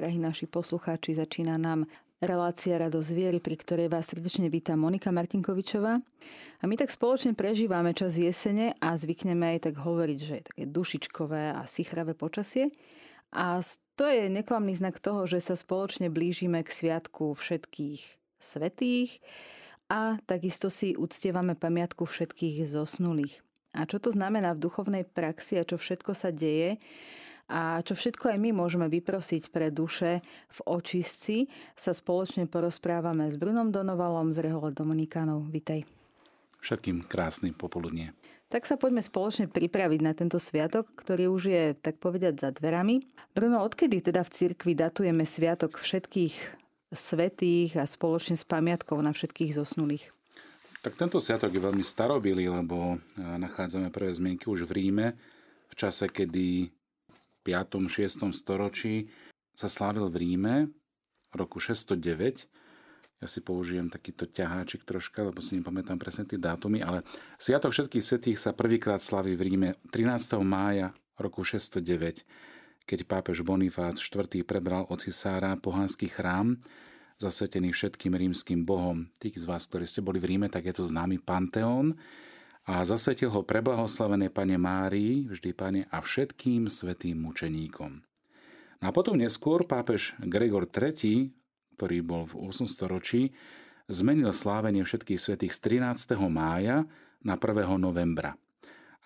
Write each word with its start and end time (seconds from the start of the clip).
drahí 0.00 0.16
naši 0.16 0.48
poslucháči, 0.48 1.12
začína 1.12 1.60
nám 1.60 1.84
relácia 2.24 2.80
Rado 2.80 3.04
zviery, 3.04 3.36
pri 3.36 3.52
ktorej 3.60 3.92
vás 3.92 4.08
srdečne 4.08 4.48
víta 4.48 4.72
Monika 4.72 5.12
Martinkovičová. 5.12 6.00
A 6.56 6.64
my 6.64 6.72
tak 6.80 6.88
spoločne 6.88 7.36
prežívame 7.36 7.92
čas 7.92 8.16
jesene 8.16 8.72
a 8.80 8.96
zvykneme 8.96 9.44
aj 9.52 9.68
tak 9.68 9.76
hovoriť, 9.76 10.18
že 10.24 10.34
je 10.40 10.46
také 10.48 10.64
dušičkové 10.64 11.52
a 11.52 11.68
sichravé 11.68 12.16
počasie. 12.16 12.72
A 13.36 13.60
to 13.92 14.08
je 14.08 14.32
neklamný 14.32 14.72
znak 14.72 15.04
toho, 15.04 15.28
že 15.28 15.44
sa 15.44 15.52
spoločne 15.52 16.08
blížime 16.08 16.64
k 16.64 16.72
sviatku 16.72 17.36
všetkých 17.36 18.00
svetých 18.40 19.20
a 19.92 20.16
takisto 20.24 20.72
si 20.72 20.96
uctievame 20.96 21.60
pamiatku 21.60 22.08
všetkých 22.08 22.64
zosnulých. 22.64 23.44
A 23.76 23.84
čo 23.84 24.00
to 24.00 24.16
znamená 24.16 24.56
v 24.56 24.64
duchovnej 24.64 25.04
praxi 25.04 25.60
a 25.60 25.68
čo 25.68 25.76
všetko 25.76 26.16
sa 26.16 26.32
deje, 26.32 26.80
a 27.50 27.82
čo 27.82 27.98
všetko 27.98 28.30
aj 28.30 28.38
my 28.38 28.54
môžeme 28.54 28.86
vyprosiť 28.86 29.50
pre 29.50 29.74
duše 29.74 30.22
v 30.54 30.58
očistci, 30.70 31.50
sa 31.74 31.90
spoločne 31.90 32.46
porozprávame 32.46 33.26
s 33.26 33.34
Brunom 33.34 33.74
Donovalom 33.74 34.30
z 34.30 34.46
Rehole 34.46 34.70
Dominikánov. 34.70 35.50
Vitej. 35.50 35.82
Všetkým 36.62 37.02
krásnym 37.10 37.58
popoludne. 37.58 38.14
Tak 38.50 38.66
sa 38.66 38.74
poďme 38.74 39.02
spoločne 39.02 39.46
pripraviť 39.46 40.00
na 40.02 40.14
tento 40.14 40.38
sviatok, 40.38 40.90
ktorý 40.98 41.30
už 41.30 41.42
je, 41.50 41.64
tak 41.78 41.98
povedať, 42.02 42.42
za 42.42 42.50
dverami. 42.50 42.98
Bruno, 43.30 43.62
odkedy 43.62 44.02
teda 44.02 44.26
v 44.26 44.30
cirkvi 44.34 44.74
datujeme 44.74 45.22
sviatok 45.22 45.78
všetkých 45.78 46.34
svetých 46.90 47.78
a 47.78 47.86
spoločne 47.86 48.34
s 48.34 48.42
pamiatkou 48.42 48.98
na 48.98 49.14
všetkých 49.14 49.54
zosnulých? 49.54 50.10
Tak 50.82 50.98
tento 50.98 51.22
sviatok 51.22 51.54
je 51.54 51.62
veľmi 51.62 51.84
starobilý, 51.86 52.50
lebo 52.50 52.98
nachádzame 53.20 53.92
prvé 53.94 54.10
zmienky 54.10 54.50
už 54.50 54.66
v 54.66 54.82
Ríme, 54.82 55.06
v 55.70 55.74
čase, 55.78 56.10
kedy 56.10 56.72
5. 57.42 57.88
6. 57.88 58.30
storočí 58.36 59.08
sa 59.56 59.68
slávil 59.68 60.08
v 60.08 60.16
Ríme 60.16 60.54
roku 61.34 61.60
609. 61.60 62.48
Ja 63.20 63.28
si 63.28 63.44
použijem 63.44 63.92
takýto 63.92 64.24
ťaháčik 64.24 64.88
troška, 64.88 65.20
lebo 65.20 65.44
si 65.44 65.60
nepamätám 65.60 66.00
presne 66.00 66.24
tie 66.24 66.40
dátumy, 66.40 66.80
ale 66.80 67.04
Sviatok 67.36 67.76
všetkých 67.76 68.04
svetých 68.04 68.38
sa 68.40 68.56
prvýkrát 68.56 69.04
slaví 69.04 69.36
v 69.36 69.44
Ríme 69.44 69.68
13. 69.92 70.40
mája 70.40 70.96
roku 71.20 71.44
609, 71.44 72.24
keď 72.88 72.98
pápež 73.04 73.44
Bonifác 73.44 74.00
IV. 74.00 74.40
prebral 74.48 74.88
od 74.88 75.04
cisára 75.04 75.52
pohanský 75.60 76.08
chrám, 76.08 76.56
zasvetený 77.20 77.76
všetkým 77.76 78.16
rímským 78.16 78.64
bohom. 78.64 79.12
Tí 79.20 79.28
z 79.36 79.44
vás, 79.44 79.68
ktorí 79.68 79.84
ste 79.84 80.00
boli 80.00 80.16
v 80.16 80.34
Ríme, 80.34 80.48
tak 80.48 80.64
je 80.64 80.80
to 80.80 80.88
známy 80.88 81.20
Panteón, 81.20 82.00
a 82.68 82.84
zasvetil 82.84 83.32
ho 83.32 83.40
preblahoslavené 83.40 84.28
pane 84.28 84.60
Márii, 84.60 85.28
vždy 85.30 85.50
pane 85.56 85.80
a 85.88 86.04
všetkým 86.04 86.68
svetým 86.68 87.16
mučeníkom. 87.24 87.92
No 88.80 88.84
a 88.88 88.92
potom 88.92 89.16
neskôr 89.16 89.64
pápež 89.68 90.16
Gregor 90.20 90.68
III, 90.68 91.32
ktorý 91.76 91.96
bol 92.04 92.28
v 92.28 92.48
8. 92.48 92.68
storočí, 92.68 93.32
zmenil 93.88 94.32
slávenie 94.32 94.84
všetkých 94.84 95.20
svetých 95.20 95.52
z 95.56 95.80
13. 95.80 96.16
mája 96.28 96.84
na 97.24 97.36
1. 97.36 97.76
novembra. 97.76 98.36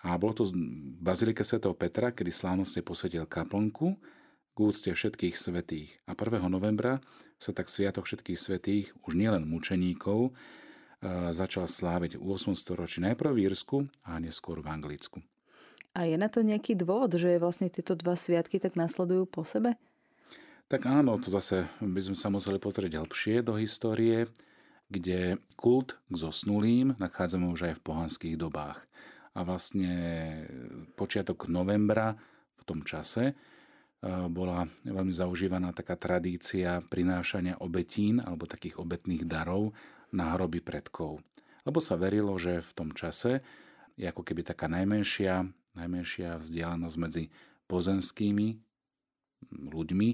A 0.05 0.15
bolo 0.21 0.37
to 0.37 0.43
v 0.45 0.53
Bazilike 1.01 1.41
svätého 1.41 1.73
Petra, 1.73 2.13
kedy 2.13 2.29
slávnostne 2.29 2.85
posvetil 2.85 3.25
kaplnku 3.25 3.97
k 4.53 4.57
úcte 4.61 4.93
všetkých 4.93 5.35
svetých. 5.35 5.89
A 6.05 6.13
1. 6.13 6.45
novembra 6.47 7.01
sa 7.41 7.51
tak 7.51 7.67
sviatok 7.67 8.05
všetkých 8.07 8.39
svetých, 8.39 8.85
už 9.03 9.17
nielen 9.17 9.43
mučeníkov, 9.49 10.31
začal 11.31 11.67
sláviť 11.67 12.17
v 12.17 12.23
8. 12.23 12.55
storočí 12.55 13.01
najprv 13.03 13.31
v 13.35 13.43
Írsku 13.49 13.77
a 14.07 14.19
neskôr 14.19 14.61
v 14.63 14.69
Anglicku. 14.71 15.19
A 15.95 16.03
je 16.07 16.19
na 16.19 16.27
to 16.27 16.43
nejaký 16.43 16.75
dôvod, 16.75 17.15
že 17.15 17.39
vlastne 17.39 17.71
tieto 17.71 17.95
dva 17.95 18.19
sviatky 18.19 18.59
tak 18.59 18.75
nasledujú 18.75 19.31
po 19.31 19.47
sebe? 19.47 19.79
Tak 20.67 20.83
áno, 20.89 21.15
to 21.21 21.31
zase 21.31 21.69
by 21.79 22.01
sme 22.01 22.17
sa 22.17 22.27
museli 22.33 22.57
pozrieť 22.57 22.99
hlbšie 22.99 23.45
do 23.45 23.55
histórie, 23.55 24.27
kde 24.89 25.37
kult 25.55 25.95
k 26.09 26.15
zosnulým 26.19 26.97
nachádzame 26.97 27.47
už 27.47 27.71
aj 27.71 27.75
v 27.79 27.85
pohanských 27.85 28.35
dobách. 28.35 28.81
A 29.37 29.45
vlastne 29.45 29.93
počiatok 30.97 31.47
novembra 31.47 32.17
v 32.59 32.63
tom 32.65 32.81
čase 32.81 33.37
bola 34.05 34.69
veľmi 34.85 35.13
zaužívaná 35.13 35.73
taká 35.73 35.97
tradícia 35.97 36.77
prinášania 36.81 37.57
obetín 37.61 38.21
alebo 38.21 38.45
takých 38.45 38.77
obetných 38.77 39.25
darov 39.25 39.73
na 40.15 40.39
hroby 40.39 40.63
predkov. 40.63 41.19
Lebo 41.67 41.83
sa 41.83 41.99
verilo, 41.99 42.31
že 42.39 42.63
v 42.63 42.71
tom 42.71 42.89
čase 42.95 43.43
je 43.99 44.07
ako 44.07 44.23
keby 44.23 44.47
taká 44.47 44.71
najmenšia, 44.71 45.43
najmenšia 45.75 46.39
vzdialenosť 46.39 46.97
medzi 46.97 47.23
pozemskými 47.67 48.47
ľuďmi, 49.51 50.09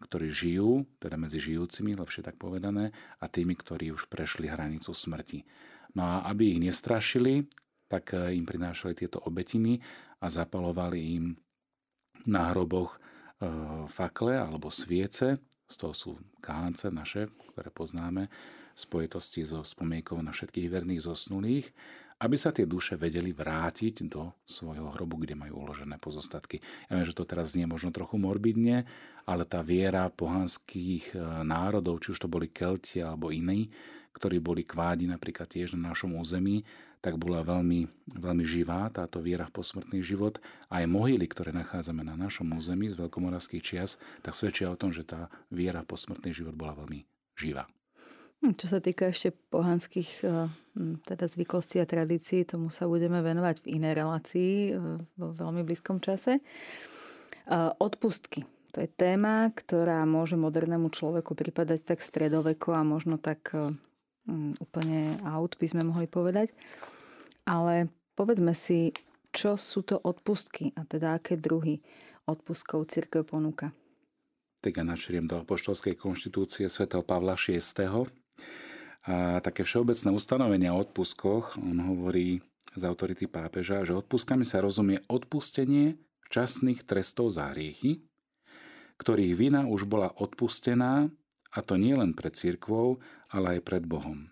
ktorí 0.00 0.28
žijú, 0.32 0.88
teda 0.96 1.20
medzi 1.20 1.42
žijúcimi, 1.42 1.98
lepšie 1.98 2.24
tak 2.24 2.40
povedané, 2.40 2.94
a 3.20 3.26
tými, 3.28 3.52
ktorí 3.52 3.92
už 3.92 4.08
prešli 4.08 4.48
hranicu 4.48 4.94
smrti. 4.94 5.44
No 5.92 6.06
a 6.06 6.14
aby 6.30 6.56
ich 6.56 6.62
nestrašili, 6.62 7.44
tak 7.90 8.14
eh, 8.14 8.32
im 8.38 8.46
prinášali 8.46 8.94
tieto 8.94 9.20
obetiny 9.26 9.82
a 10.22 10.30
zapalovali 10.30 10.98
im 11.18 11.24
na 12.24 12.54
hroboch 12.54 12.96
eh, 12.96 13.50
fakle 13.90 14.38
alebo 14.38 14.70
sviece, 14.72 15.42
z 15.70 15.76
toho 15.78 15.94
sú 15.94 16.10
kánce 16.42 16.90
naše, 16.90 17.30
ktoré 17.54 17.70
poznáme, 17.70 18.26
spojitosti 18.74 19.46
so 19.46 19.62
spomienkou 19.62 20.18
na 20.20 20.34
všetkých 20.34 20.68
verných 20.70 21.04
zosnulých, 21.04 21.66
aby 22.20 22.36
sa 22.36 22.52
tie 22.52 22.68
duše 22.68 23.00
vedeli 23.00 23.32
vrátiť 23.32 24.04
do 24.04 24.36
svojho 24.44 24.92
hrobu, 24.92 25.24
kde 25.24 25.40
majú 25.40 25.64
uložené 25.64 25.96
pozostatky. 25.96 26.60
Ja 26.92 27.00
viem, 27.00 27.08
že 27.08 27.16
to 27.16 27.24
teraz 27.24 27.56
znie 27.56 27.64
možno 27.64 27.88
trochu 27.96 28.20
morbidne, 28.20 28.84
ale 29.24 29.48
tá 29.48 29.64
viera 29.64 30.12
pohanských 30.12 31.16
e, 31.16 31.18
národov, 31.48 32.04
či 32.04 32.12
už 32.12 32.20
to 32.20 32.28
boli 32.28 32.52
Kelti 32.52 33.00
alebo 33.00 33.32
iní, 33.32 33.72
ktorí 34.12 34.36
boli 34.36 34.68
kvádi 34.68 35.08
napríklad 35.08 35.48
tiež 35.48 35.80
na 35.80 35.96
našom 35.96 36.12
území, 36.20 36.60
tak 37.00 37.16
bola 37.16 37.40
veľmi, 37.40 37.88
veľmi 38.20 38.44
živá 38.44 38.92
táto 38.92 39.24
viera 39.24 39.48
v 39.48 39.56
posmrtný 39.56 40.04
život. 40.04 40.36
Aj 40.68 40.84
mohyly, 40.84 41.24
ktoré 41.24 41.56
nachádzame 41.56 42.04
na 42.04 42.12
našom 42.20 42.52
území 42.52 42.92
z 42.92 43.00
veľkomoravských 43.00 43.64
čias, 43.64 43.96
tak 44.20 44.36
svedčia 44.36 44.68
o 44.68 44.76
tom, 44.76 44.92
že 44.92 45.08
tá 45.08 45.32
viera 45.48 45.80
v 45.80 45.96
posmrtný 45.96 46.36
život 46.36 46.52
bola 46.52 46.76
veľmi 46.84 47.00
živá. 47.40 47.64
Hm, 48.40 48.56
čo 48.56 48.72
sa 48.72 48.80
týka 48.80 49.12
ešte 49.12 49.36
pohanských 49.52 50.10
eh, 50.24 50.48
hm, 50.48 51.04
teda 51.04 51.28
zvyklostí 51.28 51.76
a 51.76 51.84
tradícií, 51.84 52.48
tomu 52.48 52.72
sa 52.72 52.88
budeme 52.88 53.20
venovať 53.20 53.60
v 53.60 53.76
inej 53.76 53.92
relácii 54.00 54.52
eh, 54.72 54.76
vo 55.20 55.28
veľmi 55.36 55.60
blízkom 55.60 56.00
čase. 56.00 56.40
Eh, 56.40 57.70
odpustky. 57.76 58.48
To 58.72 58.80
je 58.80 58.88
téma, 58.88 59.50
ktorá 59.52 60.06
môže 60.08 60.40
modernému 60.40 60.88
človeku 60.88 61.36
pripadať 61.36 61.84
tak 61.84 62.00
stredoveko 62.00 62.72
a 62.72 62.86
možno 62.86 63.20
tak 63.20 63.52
hm, 63.52 64.56
úplne 64.56 65.20
out, 65.26 65.60
by 65.60 65.66
sme 65.68 65.82
mohli 65.84 66.08
povedať. 66.08 66.56
Ale 67.44 67.92
povedzme 68.16 68.56
si, 68.56 68.94
čo 69.36 69.60
sú 69.60 69.84
to 69.84 70.00
odpustky 70.00 70.72
a 70.80 70.86
teda 70.88 71.18
aké 71.18 71.36
druhy 71.36 71.82
odpustkov 72.24 72.88
církev 72.88 73.26
ponúka. 73.26 73.74
Tak 74.60 74.76
ja 74.76 74.84
našriem 74.84 75.26
do 75.26 75.40
apoštolskej 75.40 75.98
konštitúcie 75.98 76.68
svätého 76.70 77.02
Pavla 77.02 77.34
VI 77.34 77.58
a 79.08 79.40
také 79.40 79.64
všeobecné 79.64 80.12
ustanovenia 80.12 80.76
o 80.76 80.80
odpuskoch, 80.84 81.56
on 81.56 81.80
hovorí 81.80 82.44
z 82.76 82.82
autority 82.84 83.26
pápeža, 83.26 83.82
že 83.82 83.96
odpuskami 83.96 84.44
sa 84.44 84.60
rozumie 84.60 85.00
odpustenie 85.08 85.96
časných 86.30 86.84
trestov 86.86 87.34
za 87.34 87.50
hriechy, 87.50 88.04
ktorých 89.00 89.34
vina 89.34 89.64
už 89.66 89.88
bola 89.88 90.12
odpustená, 90.12 91.08
a 91.50 91.58
to 91.66 91.74
nie 91.74 91.96
len 91.96 92.14
pred 92.14 92.36
církvou, 92.36 93.02
ale 93.32 93.58
aj 93.58 93.60
pred 93.66 93.82
Bohom. 93.88 94.30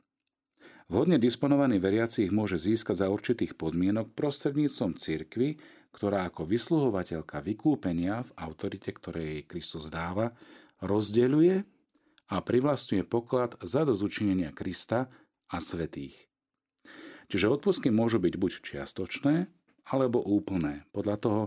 Vhodne 0.88 1.20
disponovaný 1.20 1.82
veriaci 1.82 2.28
ich 2.28 2.32
môže 2.32 2.56
získať 2.56 3.04
za 3.04 3.06
určitých 3.12 3.60
podmienok 3.60 4.16
prostredníctvom 4.16 4.96
církvy, 4.96 5.60
ktorá 5.92 6.28
ako 6.28 6.48
vysluhovateľka 6.48 7.44
vykúpenia 7.44 8.24
v 8.24 8.30
autorite, 8.38 8.92
ktorej 8.94 9.44
Kristus 9.44 9.90
dáva, 9.92 10.32
rozdeľuje 10.80 11.77
a 12.28 12.44
privlastňuje 12.44 13.08
poklad 13.08 13.56
za 13.64 13.88
dozučinenia 13.88 14.52
Krista 14.52 15.08
a 15.48 15.56
svetých. 15.58 16.28
Čiže 17.28 17.48
odpustky 17.48 17.88
môžu 17.92 18.20
byť 18.20 18.34
buď 18.36 18.52
čiastočné, 18.64 19.48
alebo 19.88 20.20
úplné, 20.20 20.84
podľa 20.92 21.16
toho, 21.20 21.42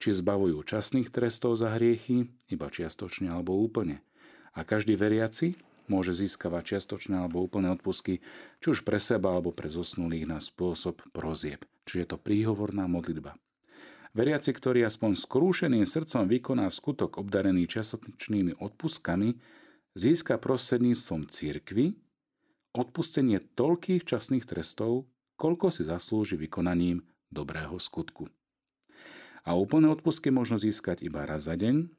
či 0.00 0.12
zbavujú 0.12 0.64
časných 0.64 1.12
trestov 1.12 1.56
za 1.56 1.76
hriechy, 1.76 2.28
iba 2.48 2.66
čiastočne 2.68 3.28
alebo 3.28 3.54
úplne. 3.54 4.00
A 4.52 4.64
každý 4.64 4.96
veriaci 4.96 5.56
môže 5.88 6.16
získavať 6.16 6.76
čiastočné 6.76 7.20
alebo 7.20 7.44
úplné 7.44 7.72
odpusky, 7.72 8.20
či 8.60 8.66
už 8.66 8.84
pre 8.84 8.96
seba 8.96 9.36
alebo 9.36 9.52
pre 9.52 9.68
zosnulých 9.68 10.26
na 10.28 10.38
spôsob 10.40 11.00
prozieb. 11.12 11.64
Čiže 11.84 12.00
je 12.00 12.08
to 12.08 12.18
príhovorná 12.18 12.88
modlitba. 12.88 13.36
Veriaci, 14.12 14.52
ktorý 14.52 14.84
aspoň 14.84 15.16
skrúšeným 15.16 15.88
srdcom 15.88 16.28
vykoná 16.28 16.68
skutok 16.68 17.16
obdarený 17.16 17.64
čiastočnými 17.64 18.60
odpuskami, 18.60 19.40
získa 19.92 20.40
prostredníctvom 20.40 21.28
církvy 21.28 21.96
odpustenie 22.72 23.40
toľkých 23.52 24.08
časných 24.08 24.48
trestov, 24.48 25.04
koľko 25.36 25.68
si 25.68 25.84
zaslúži 25.84 26.40
vykonaním 26.40 27.04
dobrého 27.28 27.76
skutku. 27.76 28.32
A 29.42 29.58
úplné 29.58 29.90
odpustky 29.90 30.30
možno 30.30 30.56
získať 30.56 31.02
iba 31.02 31.26
raz 31.26 31.50
za 31.50 31.58
deň, 31.58 31.90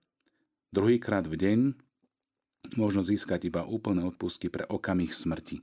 druhýkrát 0.73 1.27
v 1.27 1.35
deň, 1.35 1.59
možno 2.79 3.03
získať 3.03 3.51
iba 3.51 3.67
úplné 3.67 4.01
odpustky 4.07 4.47
pre 4.47 4.63
okamih 4.65 5.11
smrti. 5.11 5.61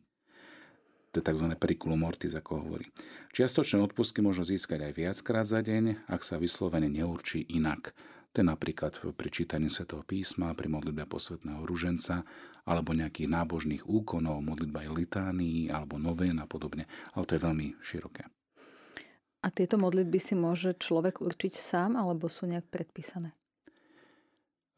To 1.10 1.18
je 1.18 1.26
tzv. 1.26 1.46
periculum 1.58 2.06
mortis, 2.06 2.38
ako 2.38 2.62
hovorí. 2.62 2.86
Čiastočné 3.34 3.82
odpustky 3.82 4.22
možno 4.22 4.46
získať 4.46 4.86
aj 4.86 4.92
viackrát 4.94 5.42
za 5.42 5.58
deň, 5.58 6.06
ak 6.06 6.22
sa 6.22 6.38
vyslovene 6.38 6.86
neurčí 6.86 7.42
inak. 7.50 7.90
Je 8.30 8.46
napríklad 8.46 8.94
pri 9.18 9.28
čítaní 9.28 9.66
svätého 9.66 10.06
písma, 10.06 10.54
pri 10.54 10.70
modlitbe 10.70 11.02
posvetného 11.10 11.66
ruženca, 11.66 12.22
alebo 12.62 12.94
nejakých 12.94 13.26
nábožných 13.26 13.82
úkonov, 13.82 14.46
modlitba 14.46 14.86
litánii, 14.86 15.66
alebo 15.66 15.98
novén 15.98 16.38
a 16.38 16.46
podobne. 16.46 16.86
Ale 17.18 17.26
to 17.26 17.34
je 17.34 17.42
veľmi 17.42 17.74
široké. 17.82 18.30
A 19.42 19.48
tieto 19.50 19.80
modlitby 19.80 20.20
si 20.22 20.38
môže 20.38 20.78
človek 20.78 21.18
určiť 21.18 21.58
sám, 21.58 21.98
alebo 21.98 22.30
sú 22.30 22.46
nejak 22.46 22.70
predpísané? 22.70 23.34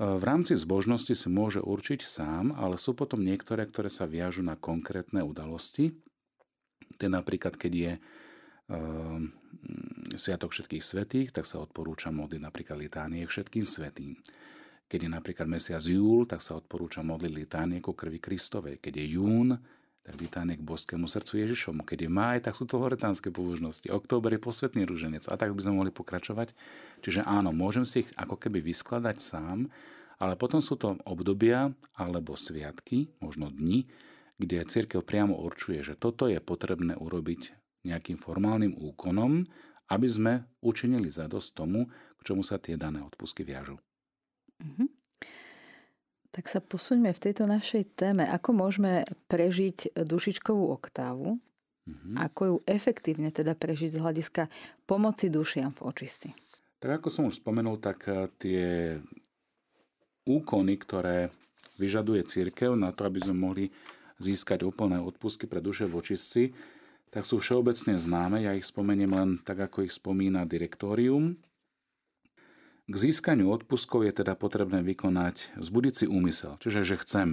V 0.01 0.23
rámci 0.25 0.57
zbožnosti 0.57 1.13
si 1.13 1.29
môže 1.29 1.61
určiť 1.61 2.03
sám, 2.03 2.57
ale 2.57 2.81
sú 2.81 2.97
potom 2.97 3.21
niektoré, 3.21 3.69
ktoré 3.69 3.93
sa 3.93 4.09
viažu 4.09 4.41
na 4.41 4.57
konkrétne 4.57 5.21
udalosti. 5.21 5.93
Je 6.97 7.09
napríklad, 7.11 7.55
keď 7.61 7.73
je 7.75 7.93
uh, 8.01 9.21
Sviatok 10.19 10.53
všetkých 10.53 10.85
svetých, 10.85 11.29
tak 11.31 11.45
sa 11.49 11.61
odporúča 11.63 12.13
modliť 12.13 12.41
napríklad 12.41 12.77
litánie 12.81 13.25
všetkým 13.25 13.65
svetým. 13.65 14.19
Keď 14.89 15.09
je 15.09 15.11
napríklad 15.11 15.49
mesiac 15.49 15.81
júl, 15.81 16.29
tak 16.29 16.45
sa 16.45 16.59
odporúča 16.59 17.01
modliť 17.01 17.33
litánie 17.33 17.81
ku 17.81 17.97
krvi 17.97 18.21
Kristovej. 18.21 18.77
Keď 18.77 18.93
je 19.01 19.07
jún, 19.17 19.57
tak 20.03 20.19
litánie 20.19 20.59
k 20.59 20.67
boskému 20.67 21.07
srdcu 21.07 21.47
Ježišomu. 21.47 21.87
Keď 21.87 21.99
je 22.05 22.11
máj, 22.11 22.39
tak 22.43 22.59
sú 22.59 22.67
to 22.67 22.83
horetánske 22.83 23.31
pobožnosti. 23.31 23.87
Október 23.89 24.35
je 24.35 24.43
posvetný 24.43 24.83
rúženec. 24.83 25.25
A 25.31 25.39
tak 25.39 25.55
by 25.55 25.63
sme 25.63 25.79
mohli 25.79 25.95
pokračovať. 25.95 26.53
Čiže 27.07 27.23
áno, 27.23 27.55
môžem 27.55 27.87
si 27.87 28.03
ich 28.03 28.11
ako 28.19 28.35
keby 28.37 28.61
vyskladať 28.61 29.17
sám, 29.23 29.71
ale 30.19 30.35
potom 30.35 30.59
sú 30.59 30.75
to 30.75 30.99
obdobia 31.07 31.71
alebo 31.95 32.35
sviatky, 32.35 33.15
možno 33.23 33.49
dni, 33.49 33.87
kde 34.43 34.67
církev 34.67 35.07
priamo 35.07 35.39
určuje, 35.39 35.87
že 35.87 35.95
toto 35.95 36.27
je 36.27 36.43
potrebné 36.43 36.99
urobiť 36.99 37.55
nejakým 37.87 38.19
formálnym 38.19 38.75
úkonom, 38.75 39.47
aby 39.91 40.09
sme 40.09 40.33
učinili 40.63 41.11
zadosť 41.11 41.49
tomu, 41.57 41.91
k 42.19 42.21
čomu 42.23 42.47
sa 42.47 42.61
tie 42.61 42.79
dané 42.79 43.03
odpusky 43.03 43.43
viažu. 43.43 43.81
Mm-hmm. 44.63 44.89
Tak 46.33 46.49
sa 46.49 46.65
posuňme 46.65 47.13
v 47.13 47.23
tejto 47.29 47.45
našej 47.45 47.93
téme. 47.93 48.25
Ako 48.25 48.57
môžeme 48.57 49.05
prežiť 49.29 49.93
dušičkovú 50.01 50.73
oktávu? 50.73 51.37
Mm-hmm. 51.83 52.15
Ako 52.17 52.43
ju 52.47 52.57
efektívne 52.65 53.29
teda 53.35 53.59
prežiť 53.59 53.93
z 53.93 54.01
hľadiska 54.01 54.43
pomoci 54.87 55.29
dušiam 55.29 55.75
v 55.77 55.81
očisti? 55.83 56.31
Tak 56.79 57.03
ako 57.03 57.09
som 57.11 57.25
už 57.29 57.43
spomenul, 57.43 57.79
tak 57.83 58.07
eh, 58.09 58.31
tie 58.39 58.65
úkony, 60.25 60.79
ktoré 60.79 61.35
vyžaduje 61.77 62.23
církev 62.23 62.79
na 62.79 62.95
to, 62.95 63.07
aby 63.07 63.19
sme 63.19 63.37
mohli 63.39 63.65
získať 64.23 64.63
úplné 64.63 65.03
odpusky 65.03 65.51
pre 65.51 65.59
duše 65.59 65.83
v 65.83 65.99
očistci, 65.99 66.43
tak 67.13 67.29
sú 67.29 67.45
všeobecne 67.45 68.01
známe. 68.01 68.41
Ja 68.41 68.57
ich 68.57 68.65
spomeniem 68.65 69.13
len 69.13 69.31
tak, 69.45 69.61
ako 69.61 69.85
ich 69.85 69.93
spomína 69.93 70.49
direktórium. 70.49 71.37
K 72.89 72.95
získaniu 72.97 73.53
odpuskov 73.53 74.09
je 74.09 74.25
teda 74.25 74.35
potrebné 74.35 74.81
vykonať 74.81 75.55
zbudiť 75.61 75.95
si 75.95 76.07
úmysel, 76.09 76.57
čiže 76.59 76.83
že 76.83 76.97
chcem. 77.05 77.29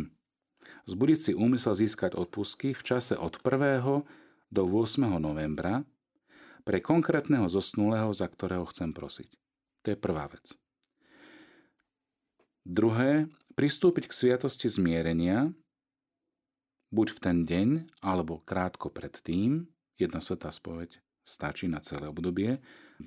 Zbudiť 0.86 1.20
si 1.20 1.32
úmysel 1.32 1.74
získať 1.80 2.14
odpusky 2.14 2.76
v 2.76 2.84
čase 2.84 3.16
od 3.16 3.40
1. 3.40 3.82
do 4.52 4.62
8. 4.68 5.00
novembra 5.18 5.88
pre 6.68 6.84
konkrétneho 6.84 7.48
zosnulého, 7.48 8.12
za 8.12 8.28
ktorého 8.28 8.68
chcem 8.68 8.92
prosiť. 8.92 9.32
To 9.88 9.96
je 9.96 9.98
prvá 9.98 10.28
vec. 10.28 10.60
Druhé, 12.68 13.32
pristúpiť 13.56 14.12
k 14.12 14.14
sviatosti 14.14 14.68
zmierenia, 14.70 15.56
buď 16.90 17.08
v 17.16 17.20
ten 17.20 17.38
deň, 17.46 17.70
alebo 18.02 18.42
krátko 18.44 18.90
pred 18.90 19.14
tým, 19.22 19.70
jedna 19.98 20.20
svetá 20.24 20.50
spoveď 20.50 21.02
stačí 21.30 21.70
na 21.70 21.78
celé 21.84 22.10
obdobie, 22.10 22.58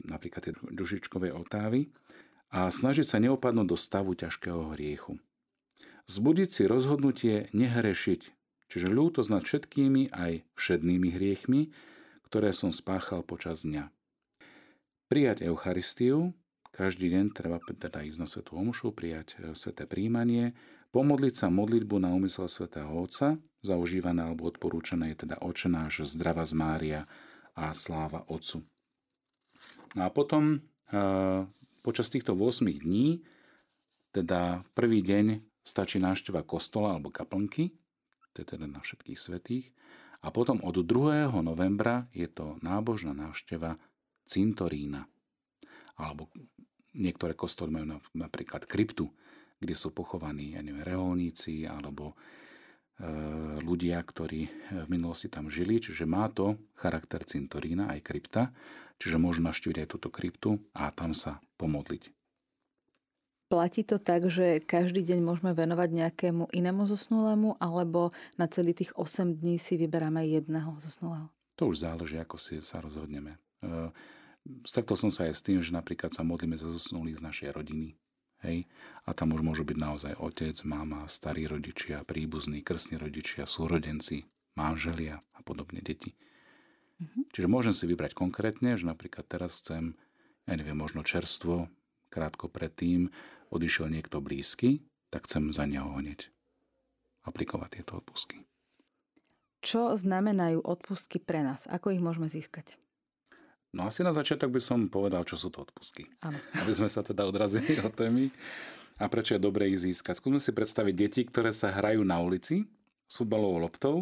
napríklad 0.07 0.43
tie 0.47 0.55
dušičkové 0.55 1.35
otávy, 1.35 1.91
a 2.53 2.69
snažiť 2.69 3.07
sa 3.09 3.19
neopadnúť 3.19 3.67
do 3.67 3.79
stavu 3.81 4.13
ťažkého 4.15 4.77
hriechu. 4.77 5.19
Zbudiť 6.07 6.49
si 6.53 6.63
rozhodnutie 6.69 7.49
nehrešiť, 7.57 8.21
čiže 8.69 8.89
ľútosť 8.93 9.31
nad 9.33 9.43
všetkými 9.43 10.13
aj 10.13 10.45
všednými 10.55 11.09
hriechmi, 11.17 11.73
ktoré 12.29 12.53
som 12.53 12.69
spáchal 12.71 13.25
počas 13.25 13.65
dňa. 13.65 13.89
Prijať 15.09 15.45
Eucharistiu, 15.45 16.37
každý 16.73 17.13
deň 17.13 17.37
treba 17.37 17.61
teda 17.61 18.01
ísť 18.01 18.19
na 18.21 18.25
Svetú 18.25 18.57
Omšu, 18.57 18.97
prijať 18.97 19.37
e, 19.37 19.53
sveté 19.53 19.85
príjmanie, 19.85 20.57
pomodliť 20.89 21.35
sa 21.37 21.53
modlitbu 21.53 22.01
na 22.01 22.17
úmysel 22.17 22.49
svätého 22.49 22.89
Otca, 22.89 23.37
zaužívané 23.63 24.27
alebo 24.27 24.51
odporúčané 24.51 25.15
je 25.15 25.27
teda 25.27 25.39
očenáš, 25.41 26.07
zdrava 26.07 26.43
z 26.43 26.53
Mária 26.59 27.01
a 27.55 27.71
sláva 27.73 28.27
Otcu. 28.27 28.67
No 29.95 30.03
a 30.07 30.11
potom 30.11 30.57
e, 30.57 30.59
počas 31.81 32.11
týchto 32.11 32.35
8 32.35 32.67
dní, 32.69 33.23
teda 34.11 34.67
prvý 34.75 35.01
deň 35.01 35.41
stačí 35.63 36.03
návšteva 36.03 36.43
kostola 36.43 36.99
alebo 36.99 37.15
kaplnky, 37.15 37.71
to 38.35 38.43
je 38.43 38.47
teda 38.57 38.67
na 38.67 38.83
všetkých 38.83 39.19
svetých, 39.19 39.67
a 40.23 40.31
potom 40.31 40.63
od 40.63 40.79
2. 40.79 41.35
novembra 41.43 42.07
je 42.15 42.31
to 42.31 42.55
nábožná 42.63 43.11
návšteva 43.11 43.75
cintorína. 44.23 45.11
Alebo 45.99 46.31
niektoré 46.95 47.35
kostoly 47.35 47.75
majú 47.75 47.99
napríklad 48.15 48.65
kryptu, 48.71 49.11
kde 49.59 49.75
sú 49.75 49.91
pochovaní 49.91 50.55
ja 50.55 50.63
neviem, 50.63 50.87
reholníci 50.87 51.67
alebo 51.67 52.15
ľudia, 53.63 53.99
ktorí 53.99 54.41
v 54.87 54.89
minulosti 54.89 55.27
tam 55.27 55.51
žili, 55.51 55.83
čiže 55.83 56.07
má 56.07 56.31
to 56.31 56.55
charakter 56.79 57.27
cintorína, 57.27 57.91
aj 57.91 58.01
krypta, 58.07 58.43
čiže 59.03 59.19
môžu 59.19 59.43
naštíviť 59.43 59.83
aj 59.83 59.89
túto 59.91 60.09
kryptu 60.09 60.63
a 60.71 60.95
tam 60.95 61.11
sa 61.11 61.43
pomodliť. 61.59 62.15
Platí 63.53 63.85
to 63.85 64.01
tak, 64.01 64.33
že 64.33 64.65
každý 64.65 65.05
deň 65.05 65.21
môžeme 65.21 65.53
venovať 65.53 65.93
nejakému 65.93 66.49
inému 66.57 66.89
zosnulému, 66.89 67.61
alebo 67.61 68.09
na 68.41 68.49
celý 68.49 68.73
tých 68.73 68.97
8 68.97 69.45
dní 69.45 69.61
si 69.61 69.77
vyberáme 69.77 70.25
jedného 70.25 70.73
zosnulého? 70.81 71.29
To 71.61 71.69
už 71.69 71.85
záleží, 71.85 72.17
ako 72.17 72.41
si 72.41 72.65
sa 72.65 72.81
rozhodneme. 72.81 73.37
E, 73.61 73.93
stretol 74.65 74.97
som 74.97 75.13
sa 75.13 75.29
aj 75.29 75.37
s 75.37 75.45
tým, 75.45 75.61
že 75.61 75.69
napríklad 75.69 76.17
sa 76.17 76.25
modlíme 76.25 76.57
za 76.57 76.65
zosnulých 76.65 77.21
z 77.21 77.27
našej 77.29 77.49
rodiny, 77.53 77.93
Hej? 78.43 78.67
A 79.07 79.15
tam 79.15 79.35
už 79.35 79.43
môžu 79.43 79.63
byť 79.67 79.79
naozaj 79.79 80.13
otec, 80.19 80.55
mama, 80.67 81.07
starí 81.11 81.47
rodičia, 81.47 82.07
príbuzní, 82.07 82.63
krstní 82.63 82.99
rodičia, 82.99 83.47
súrodenci, 83.47 84.27
manželia 84.55 85.23
a 85.35 85.41
podobne 85.43 85.83
deti. 85.83 86.15
Mm-hmm. 87.03 87.35
Čiže 87.35 87.49
môžem 87.51 87.75
si 87.75 87.89
vybrať 87.91 88.15
konkrétne, 88.15 88.79
že 88.79 88.87
napríklad 88.87 89.27
teraz 89.27 89.59
chcem, 89.59 89.99
ja 90.47 90.55
neviem, 90.55 90.79
možno 90.79 91.03
čerstvo, 91.03 91.67
krátko 92.13 92.47
predtým 92.47 93.11
odišiel 93.51 93.89
niekto 93.89 94.21
blízky, 94.21 94.85
tak 95.09 95.27
chcem 95.27 95.51
za 95.51 95.65
neho 95.65 95.89
hneď 95.99 96.29
aplikovať 97.23 97.81
tieto 97.81 98.03
odpustky. 98.03 98.43
Čo 99.63 99.95
znamenajú 99.95 100.59
odpustky 100.59 101.23
pre 101.23 101.47
nás? 101.47 101.71
Ako 101.71 101.95
ich 101.95 102.03
môžeme 102.03 102.27
získať? 102.27 102.82
No 103.73 103.89
asi 103.89 104.05
na 104.05 104.13
začiatok 104.13 104.53
by 104.53 104.61
som 104.61 104.93
povedal, 104.93 105.25
čo 105.25 105.41
sú 105.41 105.49
to 105.49 105.65
odpusky. 105.65 106.05
Ano. 106.21 106.37
Aby 106.61 106.73
sme 106.77 106.89
sa 106.93 107.01
teda 107.01 107.25
odrazili 107.25 107.81
od 107.81 107.93
témy 107.97 108.29
a 109.01 109.09
prečo 109.09 109.33
je 109.33 109.41
dobre 109.41 109.73
ich 109.73 109.81
získať. 109.81 110.21
Skúsme 110.21 110.37
si 110.37 110.53
predstaviť 110.53 110.95
deti, 110.95 111.21
ktoré 111.25 111.57
sa 111.57 111.73
hrajú 111.73 112.05
na 112.05 112.21
ulici 112.21 112.69
s 113.09 113.17
futbalovou 113.17 113.65
loptou 113.65 113.97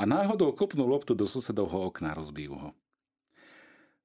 a 0.00 0.08
náhodou 0.08 0.56
kopnú 0.56 0.88
loptu 0.88 1.12
do 1.12 1.28
susedovho 1.28 1.92
okna, 1.92 2.16
rozbijú 2.16 2.56
ho. 2.56 2.70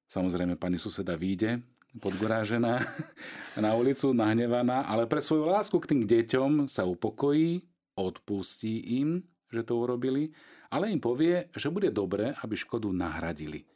Samozrejme, 0.06 0.60
pani 0.60 0.76
suseda 0.76 1.16
vyjde 1.16 1.64
podgorážená 1.96 2.84
na 3.64 3.72
ulicu, 3.72 4.12
nahnevaná, 4.12 4.84
ale 4.84 5.08
pre 5.08 5.24
svoju 5.24 5.48
lásku 5.48 5.80
k 5.80 5.96
tým 5.96 6.02
deťom 6.04 6.68
sa 6.68 6.84
upokojí, 6.84 7.64
odpustí 7.96 9.00
im, 9.00 9.24
že 9.48 9.64
to 9.64 9.80
urobili, 9.80 10.36
ale 10.68 10.92
im 10.92 11.00
povie, 11.00 11.48
že 11.56 11.72
bude 11.72 11.88
dobré, 11.88 12.36
aby 12.44 12.52
škodu 12.52 12.92
nahradili– 12.92 13.64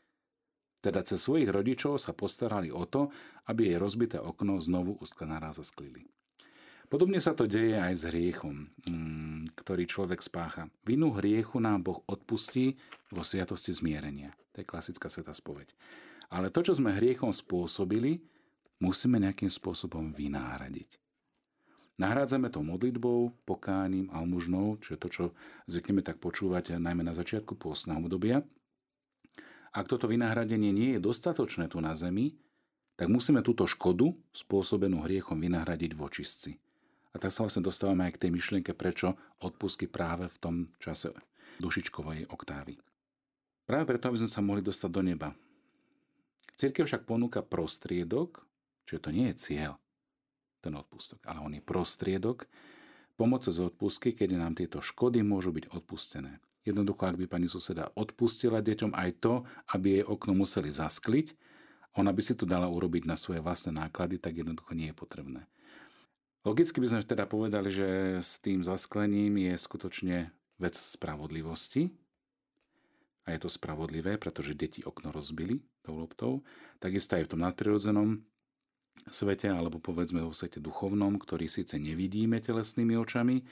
teda 0.81 1.05
cez 1.05 1.21
svojich 1.21 1.53
rodičov 1.53 2.01
sa 2.01 2.17
postarali 2.17 2.73
o 2.73 2.89
to, 2.89 3.13
aby 3.53 3.73
jej 3.73 3.79
rozbité 3.79 4.17
okno 4.17 4.57
znovu 4.59 4.97
naraz 5.29 5.61
zasklili. 5.61 6.09
Podobne 6.91 7.23
sa 7.23 7.39
to 7.39 7.47
deje 7.47 7.79
aj 7.79 7.95
s 7.95 8.03
hriechom, 8.11 8.67
mm, 8.83 9.55
ktorý 9.55 9.87
človek 9.87 10.19
spácha. 10.19 10.67
Vinu 10.83 11.15
hriechu 11.15 11.63
nám 11.63 11.87
Boh 11.87 12.03
odpustí 12.11 12.83
vo 13.15 13.23
sviatosti 13.23 13.71
zmierenia. 13.71 14.35
To 14.57 14.65
je 14.65 14.67
klasická 14.67 15.07
sveta 15.07 15.31
spoveď. 15.31 15.71
Ale 16.35 16.51
to, 16.51 16.67
čo 16.67 16.75
sme 16.75 16.91
hriechom 16.91 17.31
spôsobili, 17.31 18.19
musíme 18.83 19.23
nejakým 19.23 19.47
spôsobom 19.47 20.11
vynáhradiť. 20.19 20.99
Nahrádzame 21.95 22.51
to 22.51 22.65
modlitbou, 22.65 23.39
pokáním, 23.47 24.11
almužnou, 24.11 24.81
čo 24.83 24.97
je 24.97 24.99
to, 24.99 25.09
čo 25.13 25.25
zvykneme 25.71 26.03
tak 26.03 26.19
počúvať 26.19 26.81
najmä 26.81 27.07
na 27.07 27.15
začiatku 27.15 27.55
pôstneho 27.55 28.03
obdobia– 28.03 28.43
ak 29.71 29.87
toto 29.87 30.11
vynahradenie 30.11 30.75
nie 30.75 30.99
je 30.99 31.00
dostatočné 31.03 31.71
tu 31.71 31.79
na 31.79 31.95
zemi, 31.95 32.35
tak 32.99 33.09
musíme 33.09 33.41
túto 33.41 33.65
škodu 33.65 34.12
spôsobenú 34.35 35.07
hriechom 35.07 35.39
vynahradiť 35.39 35.97
v 35.97 36.00
očistci. 36.05 36.53
A 37.11 37.19
tak 37.19 37.35
sa 37.35 37.43
vlastne 37.43 37.65
dostávame 37.65 38.07
aj 38.07 38.19
k 38.19 38.23
tej 38.27 38.31
myšlienke, 38.35 38.77
prečo 38.77 39.19
odpustky 39.43 39.91
práve 39.91 40.31
v 40.31 40.37
tom 40.39 40.57
čase 40.79 41.11
dušičkovej 41.59 42.31
oktávy. 42.31 42.79
Práve 43.67 43.85
preto, 43.87 44.11
aby 44.11 44.21
sme 44.21 44.31
sa 44.31 44.43
mohli 44.43 44.62
dostať 44.62 44.91
do 44.91 45.03
neba. 45.03 45.29
Cirkev 46.59 46.87
však 46.87 47.09
ponúka 47.09 47.41
prostriedok, 47.41 48.45
čiže 48.85 49.00
to 49.00 49.11
nie 49.15 49.33
je 49.33 49.37
cieľ, 49.39 49.73
ten 50.61 50.77
odpustok, 50.77 51.25
ale 51.25 51.41
on 51.41 51.53
je 51.57 51.62
prostriedok, 51.65 52.45
pomoc 53.17 53.49
z 53.49 53.59
odpustky, 53.65 54.12
kedy 54.12 54.37
nám 54.37 54.59
tieto 54.59 54.85
škody 54.85 55.25
môžu 55.25 55.57
byť 55.57 55.73
odpustené. 55.73 56.37
Jednoducho, 56.61 57.09
ak 57.09 57.17
by 57.17 57.26
pani 57.26 57.49
suseda 57.49 57.88
odpustila 57.97 58.61
deťom 58.61 58.93
aj 58.93 59.11
to, 59.25 59.35
aby 59.73 60.00
jej 60.00 60.05
okno 60.05 60.37
museli 60.37 60.69
zaskliť, 60.69 61.33
ona 61.97 62.14
by 62.14 62.23
si 62.23 62.38
to 62.38 62.47
dala 62.47 62.71
urobiť 62.71 63.09
na 63.09 63.17
svoje 63.19 63.43
vlastné 63.43 63.75
náklady, 63.81 64.21
tak 64.21 64.38
jednoducho 64.38 64.76
nie 64.76 64.93
je 64.93 64.97
potrebné. 64.97 65.43
Logicky 66.40 66.81
by 66.81 66.87
sme 66.88 67.05
teda 67.05 67.25
povedali, 67.29 67.69
že 67.69 67.88
s 68.21 68.40
tým 68.40 68.64
zasklením 68.64 69.37
je 69.37 69.55
skutočne 69.61 70.33
vec 70.57 70.76
spravodlivosti. 70.76 71.93
A 73.29 73.37
je 73.37 73.45
to 73.45 73.52
spravodlivé, 73.52 74.17
pretože 74.17 74.57
deti 74.57 74.81
okno 74.81 75.12
rozbili 75.12 75.61
tou 75.85 76.00
loptou. 76.00 76.40
Takisto 76.81 77.21
aj 77.21 77.29
v 77.29 77.31
tom 77.37 77.45
nadprirodzenom 77.45 78.25
svete, 79.12 79.52
alebo 79.52 79.81
povedzme 79.81 80.25
vo 80.25 80.33
svete 80.33 80.61
duchovnom, 80.61 81.21
ktorý 81.21 81.45
síce 81.49 81.76
nevidíme 81.76 82.40
telesnými 82.40 82.97
očami, 82.97 83.45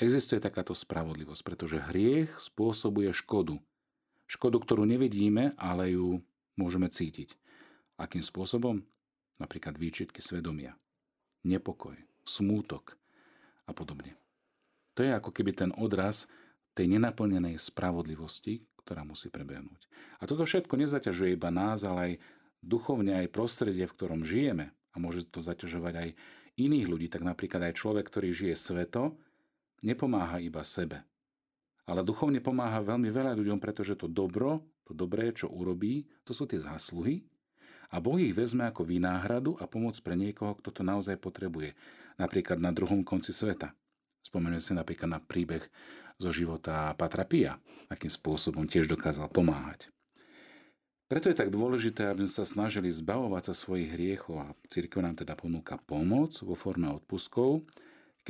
existuje 0.00 0.40
takáto 0.40 0.72
spravodlivosť, 0.72 1.42
pretože 1.44 1.86
hriech 1.92 2.32
spôsobuje 2.40 3.12
škodu. 3.12 3.60
Škodu, 4.24 4.56
ktorú 4.58 4.88
nevidíme, 4.88 5.52
ale 5.60 5.92
ju 5.94 6.24
môžeme 6.56 6.88
cítiť. 6.88 7.36
Akým 8.00 8.24
spôsobom? 8.24 8.82
Napríklad 9.36 9.76
výčitky 9.76 10.20
svedomia, 10.20 10.76
nepokoj, 11.44 11.96
smútok 12.28 12.96
a 13.64 13.72
podobne. 13.72 14.16
To 14.96 15.04
je 15.04 15.16
ako 15.16 15.32
keby 15.32 15.56
ten 15.56 15.70
odraz 15.80 16.28
tej 16.76 16.92
nenaplnenej 16.92 17.56
spravodlivosti, 17.56 18.64
ktorá 18.84 19.04
musí 19.04 19.32
prebehnúť. 19.32 19.88
A 20.20 20.28
toto 20.28 20.44
všetko 20.44 20.76
nezaťažuje 20.76 21.36
iba 21.36 21.48
nás, 21.48 21.84
ale 21.84 22.00
aj 22.00 22.12
duchovne 22.60 23.24
aj 23.24 23.32
prostredie, 23.32 23.88
v 23.88 23.96
ktorom 23.96 24.20
žijeme. 24.24 24.72
A 24.92 24.96
môže 24.98 25.24
to 25.24 25.40
zaťažovať 25.40 25.94
aj 25.96 26.08
iných 26.60 26.86
ľudí. 26.90 27.06
Tak 27.08 27.24
napríklad 27.24 27.70
aj 27.70 27.78
človek, 27.78 28.04
ktorý 28.10 28.28
žije 28.34 28.56
sveto, 28.58 29.16
nepomáha 29.84 30.40
iba 30.40 30.60
sebe. 30.64 31.04
Ale 31.88 32.06
duchovne 32.06 32.38
pomáha 32.38 32.80
veľmi 32.84 33.10
veľa 33.10 33.34
ľuďom, 33.34 33.58
pretože 33.58 33.98
to 33.98 34.06
dobro, 34.06 34.62
to 34.86 34.94
dobré, 34.94 35.34
čo 35.34 35.50
urobí, 35.50 36.06
to 36.22 36.30
sú 36.30 36.46
tie 36.46 36.60
zásluhy. 36.62 37.26
A 37.90 37.98
Boh 37.98 38.14
ich 38.22 38.30
vezme 38.30 38.70
ako 38.70 38.86
vynáhradu 38.86 39.58
a 39.58 39.66
pomoc 39.66 39.98
pre 39.98 40.14
niekoho, 40.14 40.54
kto 40.62 40.70
to 40.70 40.82
naozaj 40.86 41.18
potrebuje. 41.18 41.74
Napríklad 42.22 42.62
na 42.62 42.70
druhom 42.70 43.02
konci 43.02 43.34
sveta. 43.34 43.74
Spomenuje 44.22 44.62
si 44.62 44.72
napríklad 44.78 45.10
na 45.10 45.18
príbeh 45.18 45.66
zo 46.20 46.30
života 46.30 46.94
Patra 46.94 47.26
Pia, 47.26 47.58
akým 47.90 48.12
spôsobom 48.12 48.68
tiež 48.70 48.86
dokázal 48.86 49.26
pomáhať. 49.32 49.90
Preto 51.10 51.26
je 51.26 51.34
tak 51.34 51.50
dôležité, 51.50 52.06
aby 52.06 52.22
sme 52.22 52.34
sa 52.38 52.46
snažili 52.46 52.86
zbavovať 52.86 53.50
sa 53.50 53.54
svojich 53.58 53.98
hriechov 53.98 54.46
a 54.46 54.54
církev 54.70 55.02
nám 55.02 55.18
teda 55.18 55.34
ponúka 55.34 55.74
pomoc 55.82 56.38
vo 56.38 56.54
forme 56.54 56.86
odpuskov, 56.86 57.66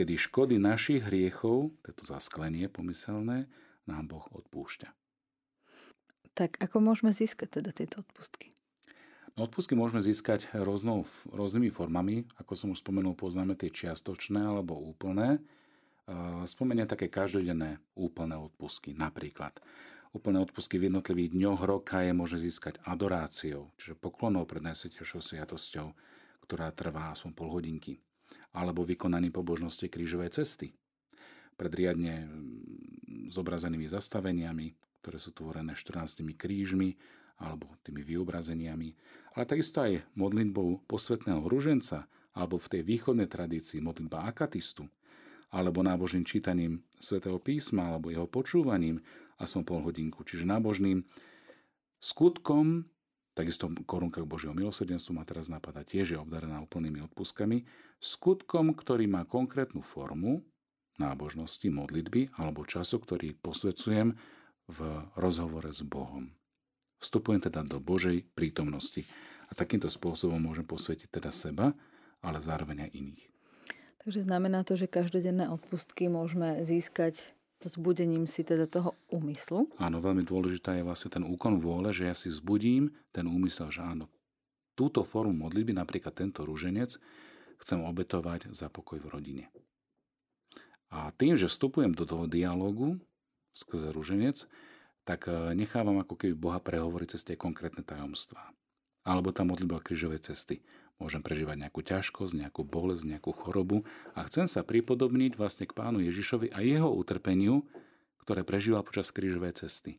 kedy 0.01 0.17
škody 0.17 0.57
našich 0.57 1.05
hriechov, 1.05 1.77
toto 1.85 2.09
zasklenie 2.09 2.73
pomyselné, 2.73 3.53
nám 3.85 4.09
Boh 4.09 4.25
odpúšťa. 4.33 4.89
Tak 6.33 6.57
ako 6.57 6.81
môžeme 6.81 7.13
získať 7.13 7.61
teda 7.61 7.69
tieto 7.77 8.01
odpustky? 8.01 8.49
No, 9.37 9.45
odpustky 9.45 9.77
môžeme 9.77 10.01
získať 10.01 10.49
rôznou, 10.57 11.05
rôznymi 11.29 11.69
formami. 11.69 12.25
Ako 12.41 12.57
som 12.57 12.73
už 12.73 12.81
spomenul, 12.81 13.13
poznáme 13.13 13.61
tie 13.61 13.69
čiastočné 13.69 14.41
alebo 14.41 14.73
úplné. 14.73 15.37
Spomeniem 16.49 16.89
také 16.89 17.13
každodenné 17.13 17.77
úplné 17.93 18.41
odpustky. 18.41 18.97
Napríklad 18.97 19.61
úplné 20.17 20.41
odpustky 20.41 20.81
v 20.81 20.89
jednotlivých 20.89 21.37
dňoch 21.37 21.61
roka 21.69 22.01
je 22.01 22.17
možné 22.17 22.41
získať 22.49 22.81
adoráciou, 22.89 23.69
čiže 23.77 24.01
poklonou 24.01 24.49
pred 24.49 24.65
Najsvetejšou 24.65 25.21
sviatosťou, 25.21 25.93
ktorá 26.49 26.73
trvá 26.73 27.13
aspoň 27.13 27.31
pol 27.37 27.53
hodinky 27.53 28.01
alebo 28.55 28.83
vykonaním 28.83 29.31
pobožnosti 29.31 29.87
krížovej 29.87 30.35
cesty. 30.35 30.75
Pred 31.55 31.73
riadne 31.77 32.27
mm, 32.27 33.31
zobrazenými 33.31 33.87
zastaveniami, 33.87 34.75
ktoré 35.01 35.19
sú 35.21 35.31
tvorené 35.33 35.77
14 35.77 36.25
krížmi 36.37 36.97
alebo 37.41 37.73
tými 37.81 38.05
vyobrazeniami, 38.05 38.89
ale 39.37 39.45
takisto 39.49 39.81
aj 39.81 40.05
modlitbou 40.13 40.85
posvetného 40.85 41.41
ruženca 41.49 42.05
alebo 42.37 42.61
v 42.61 42.71
tej 42.79 42.83
východnej 42.85 43.27
tradícii 43.27 43.81
modlitba 43.83 44.29
akatistu, 44.29 44.87
alebo 45.51 45.83
nábožným 45.83 46.23
čítaním 46.23 46.87
svätého 47.01 47.43
písma 47.43 47.91
alebo 47.91 48.13
jeho 48.13 48.29
počúvaním 48.31 49.03
a 49.41 49.49
som 49.51 49.67
pol 49.67 49.83
hodinku. 49.83 50.23
Čiže 50.23 50.47
nábožným 50.47 51.03
skutkom 51.99 52.87
Takisto 53.41 53.73
korunka 53.89 54.21
Božieho 54.29 54.53
milosrdenstva 54.53 55.17
ma 55.17 55.25
teraz 55.25 55.49
napadá 55.49 55.81
tiež 55.81 56.13
je 56.13 56.19
obdarená 56.21 56.61
úplnými 56.61 57.01
odpuskami. 57.09 57.65
Skutkom, 57.97 58.77
ktorý 58.77 59.09
má 59.09 59.25
konkrétnu 59.25 59.81
formu 59.81 60.45
nábožnosti, 61.01 61.65
modlitby 61.65 62.37
alebo 62.37 62.69
času, 62.69 63.01
ktorý 63.01 63.33
posvedcujem 63.41 64.13
v 64.69 64.79
rozhovore 65.17 65.73
s 65.73 65.81
Bohom. 65.81 66.37
Vstupujem 67.01 67.41
teda 67.41 67.65
do 67.65 67.81
Božej 67.81 68.29
prítomnosti 68.37 69.09
a 69.49 69.57
takýmto 69.57 69.89
spôsobom 69.89 70.37
môžem 70.37 70.69
posvetiť 70.69 71.09
teda 71.09 71.33
seba, 71.33 71.73
ale 72.21 72.45
zároveň 72.45 72.85
aj 72.85 72.91
iných. 72.93 73.25
Takže 74.05 74.21
znamená 74.29 74.69
to, 74.69 74.77
že 74.77 74.85
každodenné 74.85 75.49
odpustky 75.49 76.13
môžeme 76.13 76.61
získať 76.61 77.33
Zbudením 77.61 78.25
si 78.25 78.41
teda 78.41 78.65
toho 78.65 78.97
úmyslu. 79.13 79.69
Áno, 79.77 80.01
veľmi 80.01 80.25
dôležitá 80.25 80.81
je 80.81 80.87
vlastne 80.87 81.13
ten 81.13 81.25
úkon 81.25 81.61
vôle, 81.61 81.93
že 81.93 82.09
ja 82.09 82.17
si 82.17 82.33
zbudím 82.33 82.89
ten 83.13 83.29
úmysel, 83.29 83.69
že 83.69 83.85
áno, 83.85 84.09
túto 84.73 85.05
formu 85.05 85.37
modlitby, 85.37 85.77
napríklad 85.77 86.17
tento 86.17 86.49
rúženec, 86.49 86.97
chcem 87.61 87.79
obetovať 87.85 88.49
za 88.57 88.73
pokoj 88.73 88.97
v 88.97 89.11
rodine. 89.13 89.45
A 90.89 91.13
tým, 91.13 91.37
že 91.37 91.53
vstupujem 91.53 91.93
do 91.93 92.09
toho 92.09 92.25
dialogu 92.25 92.97
skrze 93.53 93.93
rúženec, 93.93 94.49
tak 95.05 95.29
e, 95.29 95.53
nechávam 95.53 96.01
ako 96.01 96.17
keby 96.17 96.35
Boha 96.35 96.59
prehovoriť 96.65 97.09
cez 97.15 97.23
tie 97.29 97.37
konkrétne 97.37 97.85
tajomstvá. 97.85 98.57
Alebo 99.05 99.31
tá 99.37 99.45
modlitba 99.45 99.85
krížovej 99.85 100.33
cesty. 100.33 100.65
Môžem 101.01 101.25
prežívať 101.25 101.57
nejakú 101.67 101.81
ťažkosť, 101.81 102.37
nejakú 102.37 102.61
bolesť, 102.63 103.09
nejakú 103.09 103.33
chorobu 103.33 103.89
a 104.13 104.21
chcem 104.29 104.45
sa 104.45 104.61
pripodobniť 104.61 105.41
vlastne 105.41 105.65
k 105.65 105.73
pánu 105.73 106.05
Ježišovi 106.05 106.53
a 106.53 106.61
jeho 106.61 106.93
utrpeniu, 106.93 107.65
ktoré 108.21 108.45
prežíval 108.45 108.85
počas 108.85 109.09
krížovej 109.09 109.65
cesty. 109.65 109.97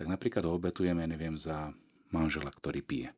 Tak 0.00 0.08
napríklad 0.08 0.48
ho 0.48 0.56
obetujem, 0.56 0.96
ja 0.96 1.06
neviem, 1.06 1.36
za 1.36 1.76
manžela, 2.08 2.48
ktorý 2.48 2.80
pije. 2.80 3.08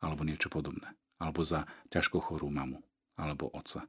Alebo 0.00 0.24
niečo 0.24 0.48
podobné. 0.48 0.96
Alebo 1.20 1.44
za 1.44 1.68
ťažko 1.92 2.24
chorú 2.24 2.48
mamu. 2.48 2.80
Alebo 3.20 3.52
otca. 3.52 3.84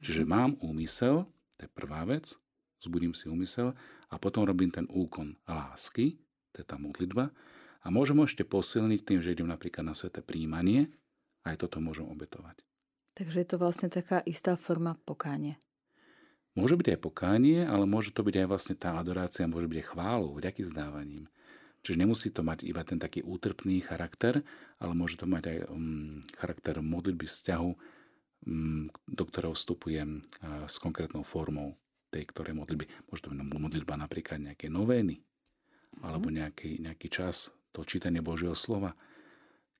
Čiže 0.00 0.24
mám 0.24 0.56
úmysel, 0.64 1.28
to 1.60 1.68
je 1.68 1.70
prvá 1.70 2.08
vec, 2.08 2.32
zbudím 2.80 3.12
si 3.12 3.28
úmysel 3.28 3.74
a 4.08 4.14
potom 4.16 4.46
robím 4.46 4.70
ten 4.70 4.86
úkon 4.88 5.36
lásky, 5.44 6.16
to 6.54 6.62
je 6.62 6.66
tá 6.66 6.78
modlitba, 6.78 7.34
a 7.82 7.86
môžem 7.90 8.18
ešte 8.22 8.42
posilniť 8.42 9.00
tým, 9.04 9.18
že 9.22 9.34
idem 9.34 9.50
napríklad 9.50 9.86
na 9.86 9.94
sveté 9.94 10.22
príjmanie, 10.22 10.90
aj 11.52 11.64
toto 11.64 11.80
môžem 11.80 12.04
obetovať. 12.06 12.60
Takže 13.18 13.42
je 13.42 13.48
to 13.48 13.56
vlastne 13.58 13.90
taká 13.90 14.22
istá 14.22 14.54
forma 14.54 14.94
pokánie. 15.02 15.58
Môže 16.54 16.74
byť 16.74 16.94
aj 16.94 17.00
pokánie, 17.02 17.62
ale 17.66 17.86
môže 17.86 18.10
to 18.10 18.26
byť 18.26 18.34
aj 18.42 18.46
vlastne 18.50 18.74
tá 18.74 18.98
adorácia, 18.98 19.46
môže 19.46 19.70
byť 19.70 19.78
aj 19.78 19.88
chválou, 19.94 20.34
vďaky 20.34 20.62
zdávaním. 20.66 21.24
Čiže 21.82 22.00
nemusí 22.02 22.28
to 22.34 22.42
mať 22.42 22.66
iba 22.66 22.82
ten 22.82 22.98
taký 22.98 23.22
útrpný 23.22 23.78
charakter, 23.86 24.42
ale 24.82 24.92
môže 24.94 25.14
to 25.18 25.30
mať 25.30 25.54
aj 25.54 25.58
um, 25.70 26.18
charakter 26.34 26.82
modlitby 26.82 27.30
vzťahu, 27.30 27.70
um, 27.70 28.90
do 28.90 29.22
ktorého 29.22 29.54
vstupujem 29.54 30.18
uh, 30.18 30.66
s 30.66 30.82
konkrétnou 30.82 31.22
formou 31.22 31.78
tej 32.10 32.26
ktorej 32.26 32.56
modlitby. 32.56 32.86
Môže 33.06 33.22
to 33.22 33.30
byť 33.30 33.38
modlitba 33.38 33.94
napríklad 33.94 34.42
nejaké 34.42 34.66
novény, 34.72 35.22
alebo 36.02 36.32
mhm. 36.32 36.34
nejaký, 36.42 36.70
nejaký 36.82 37.08
čas, 37.12 37.54
to 37.70 37.86
čítanie 37.86 38.18
Božieho 38.18 38.56
slova, 38.56 38.96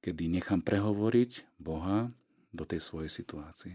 kedy 0.02 0.30
nechám 0.30 0.62
prehovoriť 0.62 1.58
Boha 1.58 2.12
do 2.54 2.64
tej 2.64 2.80
svojej 2.80 3.10
situácie. 3.10 3.74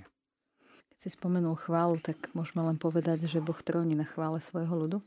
Keď 0.94 0.98
si 1.00 1.10
spomenul 1.14 1.60
chválu, 1.60 2.00
tak 2.00 2.32
môžeme 2.32 2.64
len 2.64 2.78
povedať, 2.80 3.28
že 3.28 3.44
Boh 3.44 3.58
tróni 3.60 3.94
na 3.94 4.08
chvále 4.08 4.40
svojho 4.40 4.74
ľudu. 4.74 5.00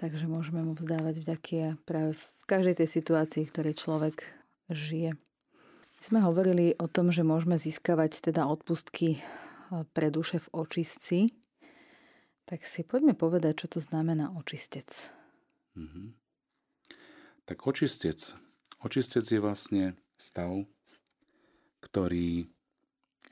Takže 0.00 0.24
môžeme 0.24 0.64
mu 0.64 0.72
vzdávať 0.72 1.20
vďaky 1.20 1.54
práve 1.84 2.16
v 2.16 2.24
každej 2.48 2.80
tej 2.80 2.88
situácii, 2.88 3.42
v 3.44 3.52
ktorej 3.52 3.74
človek 3.76 4.16
žije. 4.72 5.12
My 6.00 6.02
sme 6.02 6.20
hovorili 6.24 6.72
o 6.80 6.88
tom, 6.88 7.12
že 7.12 7.20
môžeme 7.20 7.60
získavať 7.60 8.24
teda 8.24 8.48
odpustky 8.48 9.20
e, 9.20 9.84
pre 9.92 10.08
duše 10.08 10.40
v 10.40 10.64
očistci. 10.64 11.18
Tak 12.48 12.64
si 12.64 12.80
poďme 12.88 13.12
povedať, 13.12 13.60
čo 13.60 13.76
to 13.76 13.84
znamená 13.84 14.32
očistec. 14.32 14.88
Mm-hmm. 15.76 16.06
Tak 17.44 17.68
očistec. 17.68 18.32
Očistec 18.80 19.28
je 19.28 19.36
vlastne 19.44 20.00
stav, 20.20 20.68
ktorý 21.80 22.44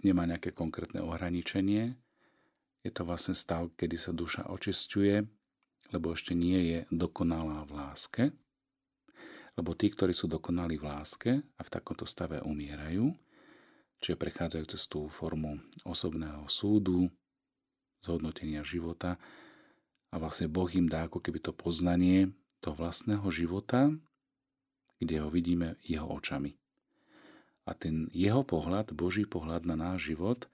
nemá 0.01 0.25
nejaké 0.25 0.57
konkrétne 0.57 1.05
ohraničenie. 1.05 1.95
Je 2.81 2.91
to 2.91 3.05
vlastne 3.05 3.37
stav, 3.37 3.69
kedy 3.77 4.01
sa 4.01 4.17
duša 4.17 4.49
očistuje, 4.49 5.29
lebo 5.93 6.17
ešte 6.17 6.33
nie 6.33 6.59
je 6.73 6.79
dokonalá 6.89 7.69
v 7.69 7.73
láske. 7.77 8.25
Lebo 9.59 9.75
tí, 9.75 9.91
ktorí 9.91 10.15
sú 10.15 10.31
dokonali 10.31 10.79
v 10.79 10.87
láske 10.87 11.33
a 11.43 11.61
v 11.67 11.73
takomto 11.73 12.07
stave 12.07 12.39
umierajú, 12.41 13.11
čiže 13.99 14.17
prechádzajú 14.17 14.65
cez 14.71 14.83
tú 14.87 15.11
formu 15.11 15.59
osobného 15.83 16.47
súdu, 16.47 17.11
zhodnotenia 17.99 18.63
života 18.63 19.19
a 20.15 20.17
vlastne 20.23 20.47
Boh 20.47 20.71
im 20.71 20.87
dá 20.87 21.11
ako 21.11 21.19
keby 21.19 21.43
to 21.43 21.51
poznanie 21.51 22.31
do 22.63 22.71
vlastného 22.71 23.27
života, 23.35 23.91
kde 25.03 25.19
ho 25.19 25.29
vidíme 25.31 25.75
jeho 25.83 26.07
očami. 26.07 26.55
A 27.69 27.77
ten 27.77 28.09
jeho 28.17 28.41
pohľad, 28.41 28.97
Boží 28.97 29.29
pohľad 29.29 29.69
na 29.69 29.77
náš 29.77 30.09
život, 30.09 30.49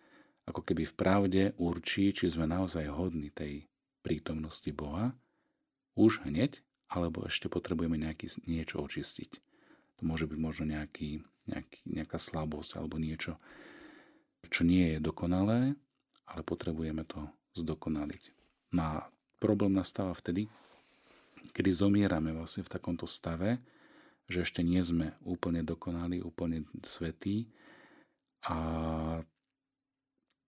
ako 0.51 0.67
keby 0.67 0.83
v 0.83 0.95
pravde 0.99 1.43
určí, 1.57 2.11
či 2.11 2.27
sme 2.27 2.51
naozaj 2.51 2.91
hodní 2.91 3.31
tej 3.31 3.71
prítomnosti 4.03 4.69
Boha, 4.75 5.15
už 5.95 6.27
hneď 6.27 6.59
alebo 6.91 7.25
ešte 7.25 7.47
potrebujeme 7.47 7.97
nejaký, 7.97 8.45
niečo 8.51 8.83
očistiť. 8.83 9.31
To 9.99 10.03
môže 10.03 10.27
byť 10.27 10.39
možno 10.39 10.69
nejaký, 10.69 11.23
nejaký, 11.47 11.79
nejaká 11.87 12.19
slabosť 12.19 12.77
alebo 12.77 12.99
niečo, 12.99 13.39
čo 14.51 14.67
nie 14.67 14.95
je 14.95 14.99
dokonalé, 14.99 15.79
ale 16.29 16.43
potrebujeme 16.43 17.07
to 17.07 17.25
zdokonaliť. 17.55 18.23
No 18.75 18.83
a 18.83 18.95
problém 19.39 19.73
nastáva 19.73 20.13
vtedy, 20.13 20.51
kedy 21.55 21.71
zomierame 21.71 22.35
vlastne 22.35 22.67
v 22.67 22.73
takomto 22.75 23.07
stave, 23.07 23.63
že 24.31 24.45
ešte 24.45 24.65
nie 24.65 24.81
sme 24.81 25.17
úplne 25.25 25.61
dokonali, 25.61 26.25
úplne 26.25 26.65
svetí 26.81 27.53
a 28.45 28.57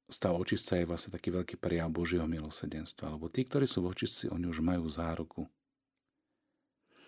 stav 0.09 0.33
očistca 0.38 0.80
je 0.80 0.88
vlastne 0.88 1.12
taký 1.12 1.35
veľký 1.35 1.56
prejav 1.61 1.92
Božieho 1.92 2.25
milosedenstva, 2.25 3.12
lebo 3.12 3.28
tí, 3.28 3.45
ktorí 3.45 3.68
sú 3.68 3.85
v 3.85 3.90
očistci, 3.92 4.33
oni 4.33 4.49
už 4.49 4.64
majú 4.64 4.87
záruku 4.87 5.45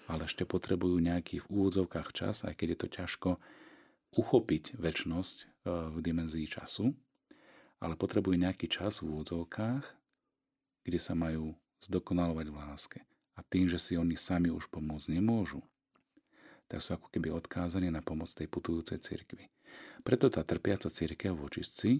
ale 0.08 0.24
ešte 0.24 0.48
potrebujú 0.48 0.96
nejaký 0.98 1.44
v 1.44 1.46
úvodzovkách 1.52 2.08
čas, 2.16 2.42
aj 2.48 2.56
keď 2.56 2.68
je 2.72 2.78
to 2.80 2.88
ťažko 2.88 3.30
uchopiť 4.16 4.80
väčnosť 4.80 5.36
e, 5.36 5.46
v 5.92 5.98
dimenzii 6.00 6.48
času, 6.48 6.96
ale 7.78 7.94
potrebujú 7.94 8.40
nejaký 8.40 8.72
čas 8.72 9.04
v 9.04 9.12
úvodzovkách, 9.12 9.84
kde 10.88 10.98
sa 10.98 11.12
majú 11.12 11.52
zdokonalovať 11.84 12.46
v 12.48 12.56
láske. 12.56 12.98
A 13.36 13.44
tým, 13.44 13.68
že 13.68 13.76
si 13.76 13.94
oni 14.00 14.16
sami 14.16 14.48
už 14.48 14.72
pomôcť 14.72 15.12
nemôžu, 15.12 15.60
tak 16.68 16.84
sú 16.84 16.94
ako 16.94 17.08
keby 17.08 17.32
odkázaní 17.32 17.88
na 17.88 18.04
pomoc 18.04 18.28
tej 18.30 18.46
putujúcej 18.46 19.00
cirkvi. 19.00 19.48
Preto 20.04 20.28
tá 20.28 20.44
trpiaca 20.44 20.92
cirkev 20.92 21.34
v 21.34 21.48
očistci, 21.48 21.90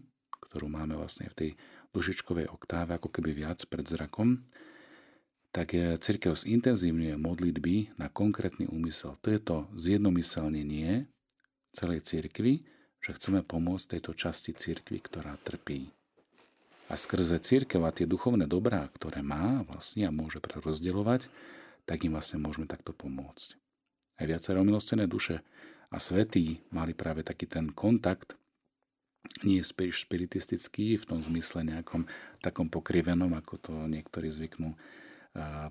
ktorú 0.49 0.69
máme 0.69 0.95
vlastne 0.95 1.27
v 1.33 1.35
tej 1.35 1.51
dušičkovej 1.97 2.53
oktáve, 2.53 2.95
ako 2.95 3.09
keby 3.09 3.33
viac 3.33 3.65
pred 3.67 3.89
zrakom, 3.89 4.45
tak 5.49 5.73
církev 5.75 6.37
zintenzívňuje 6.37 7.17
modlitby 7.17 7.97
na 7.97 8.13
konkrétny 8.13 8.69
úmysel. 8.69 9.17
To 9.25 9.29
je 9.33 9.41
to 9.41 9.57
zjednomyselnenie 9.75 11.09
celej 11.73 12.05
církvy, 12.05 12.69
že 13.01 13.17
chceme 13.17 13.41
pomôcť 13.41 13.97
tejto 13.97 14.13
časti 14.13 14.53
církvy, 14.53 15.01
ktorá 15.01 15.41
trpí. 15.41 15.89
A 16.93 16.97
skrze 16.97 17.41
církev 17.41 17.81
a 17.85 17.93
tie 17.93 18.05
duchovné 18.05 18.45
dobrá, 18.45 18.85
ktoré 18.93 19.25
má 19.25 19.65
vlastne 19.65 20.09
a 20.09 20.13
môže 20.13 20.41
prerozdeľovať, 20.41 21.29
tak 21.89 22.05
im 22.05 22.13
vlastne 22.17 22.41
môžeme 22.41 22.69
takto 22.69 22.93
pomôcť. 22.93 23.57
Aj 24.19 24.27
viacero 24.27 24.67
milostené 24.67 25.07
duše 25.07 25.41
a 25.89 26.03
svetí 26.03 26.61
mali 26.75 26.93
práve 26.93 27.23
taký 27.23 27.47
ten 27.47 27.71
kontakt, 27.71 28.35
nie 29.47 29.63
spiritistický 29.63 30.99
v 30.99 31.05
tom 31.07 31.23
zmysle 31.23 31.63
nejakom 31.63 32.09
takom 32.43 32.67
pokrivenom, 32.67 33.31
ako 33.39 33.55
to 33.61 33.73
niektorí 33.87 34.31
zvyknú 34.33 34.75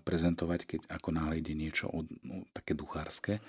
prezentovať, 0.08 0.60
keď 0.64 0.82
ako 0.88 1.10
náhle 1.12 1.44
ide 1.44 1.52
niečo 1.52 1.92
od, 1.92 2.08
no, 2.24 2.48
také 2.56 2.72
duchárske, 2.78 3.44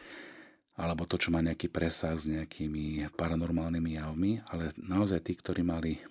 alebo 0.75 1.07
to, 1.07 1.19
čo 1.19 1.31
má 1.31 1.39
nejaký 1.43 1.71
presah 1.71 2.15
s 2.19 2.27
nejakými 2.27 3.07
paranormálnymi 3.15 3.91
javmi, 3.99 4.33
ale 4.51 4.75
naozaj 4.79 5.23
tí, 5.23 5.39
ktorí 5.39 5.63
mali 5.63 6.03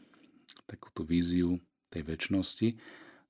takú 0.64 0.92
tú 0.96 1.04
víziu 1.04 1.60
tej 1.92 2.08
väčšnosti, 2.08 2.76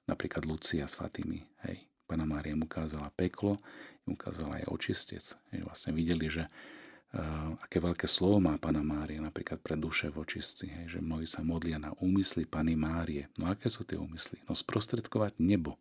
napríklad 0.06 0.46
Lucia 0.46 0.86
s 0.86 0.98
Fatými, 0.98 1.42
hej, 1.66 1.87
Pana 2.08 2.24
Mária 2.24 2.56
mu 2.56 2.66
ukázala 2.66 3.12
peklo, 3.14 3.60
mu 4.08 4.16
ukázala 4.16 4.64
aj 4.64 4.72
očistec. 4.72 5.24
Vlastne 5.68 5.92
videli, 5.92 6.32
že 6.32 6.48
uh, 6.48 7.60
aké 7.60 7.84
veľké 7.84 8.08
slovo 8.08 8.40
má 8.40 8.56
Pana 8.56 8.80
Mária 8.80 9.20
napríklad 9.20 9.60
pre 9.60 9.76
duše 9.76 10.08
v 10.08 10.24
očistci, 10.24 10.72
hej, 10.72 10.98
že 10.98 11.00
mnohí 11.04 11.28
sa 11.28 11.44
modlia 11.44 11.78
na 11.78 11.92
úmysly 12.00 12.48
Pany 12.48 12.80
Márie. 12.80 13.28
No 13.36 13.52
aké 13.52 13.68
sú 13.68 13.84
tie 13.84 14.00
úmysly? 14.00 14.40
No 14.48 14.56
sprostredkovať 14.56 15.38
nebo 15.44 15.76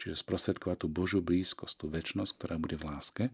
čiže 0.00 0.24
sprostredkovať 0.24 0.76
tú 0.80 0.88
Božiu 0.88 1.20
blízkosť, 1.20 1.76
tú 1.76 1.86
väčnosť, 1.92 2.32
ktorá 2.40 2.56
bude 2.56 2.80
v 2.80 2.88
láske, 2.88 3.24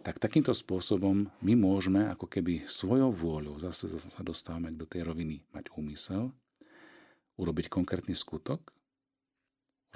tak 0.00 0.16
takýmto 0.16 0.56
spôsobom 0.56 1.28
my 1.44 1.52
môžeme 1.52 2.08
ako 2.08 2.30
keby 2.30 2.64
svojou 2.64 3.12
vôľou, 3.12 3.60
zase, 3.60 3.92
zase 3.92 4.08
sa 4.08 4.22
dostávame 4.24 4.72
do 4.72 4.88
tej 4.88 5.04
roviny, 5.04 5.44
mať 5.52 5.68
úmysel, 5.76 6.32
urobiť 7.36 7.68
konkrétny 7.68 8.16
skutok, 8.16 8.72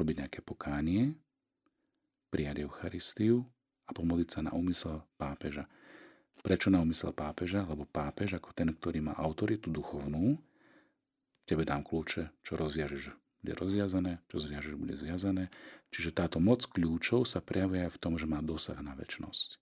urobiť 0.01 0.25
nejaké 0.25 0.41
pokánie, 0.41 1.13
prijať 2.33 2.65
Eucharistiu 2.65 3.45
a 3.85 3.93
pomodliť 3.93 4.29
sa 4.33 4.41
na 4.41 4.57
úmysel 4.57 5.05
pápeža. 5.21 5.69
Prečo 6.41 6.73
na 6.73 6.81
úmysel 6.81 7.13
pápeža? 7.13 7.69
Lebo 7.69 7.85
pápež 7.85 8.41
ako 8.41 8.57
ten, 8.57 8.73
ktorý 8.73 9.05
má 9.05 9.13
autoritu 9.21 9.69
duchovnú, 9.69 10.41
tebe 11.45 11.69
dám 11.69 11.85
kľúče, 11.85 12.41
čo 12.41 12.53
rozviažeš 12.57 13.13
bude 13.41 13.57
rozviazané, 13.57 14.21
čo 14.29 14.37
zviažeš, 14.37 14.77
bude 14.77 14.95
zviazané. 15.01 15.49
Čiže 15.89 16.13
táto 16.13 16.39
moc 16.45 16.61
kľúčov 16.69 17.25
sa 17.25 17.41
prejavuje 17.41 17.89
aj 17.89 17.97
v 17.97 18.01
tom, 18.01 18.15
že 18.21 18.29
má 18.29 18.45
dosah 18.45 18.77
na 18.85 18.93
väčnosť. 18.93 19.57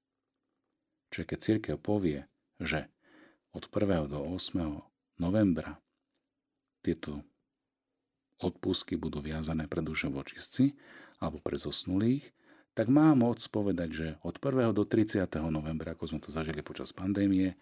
Čiže 1.14 1.24
keď 1.24 1.38
církev 1.38 1.76
povie, 1.78 2.26
že 2.58 2.90
od 3.54 3.70
1. 3.70 4.10
do 4.10 4.18
8. 4.34 5.22
novembra 5.22 5.78
tieto 6.82 7.22
odpustky 8.38 8.94
budú 8.94 9.18
viazané 9.22 9.66
pre 9.66 9.82
duše 9.82 10.06
vočistci 10.10 10.74
alebo 11.18 11.42
pre 11.42 11.58
zosnulých, 11.58 12.30
tak 12.78 12.86
má 12.86 13.10
moc 13.18 13.42
povedať, 13.50 13.88
že 13.90 14.06
od 14.22 14.38
1. 14.38 14.70
do 14.70 14.86
30. 14.86 15.26
novembra, 15.50 15.98
ako 15.98 16.14
sme 16.14 16.20
to 16.22 16.30
zažili 16.30 16.62
počas 16.62 16.94
pandémie, 16.94 17.50
e, 17.50 17.56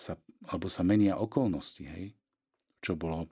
sa, 0.00 0.16
alebo 0.48 0.72
sa 0.72 0.80
menia 0.80 1.20
okolnosti, 1.20 1.84
hej, 1.84 2.16
čo 2.80 2.96
bolo 2.96 3.28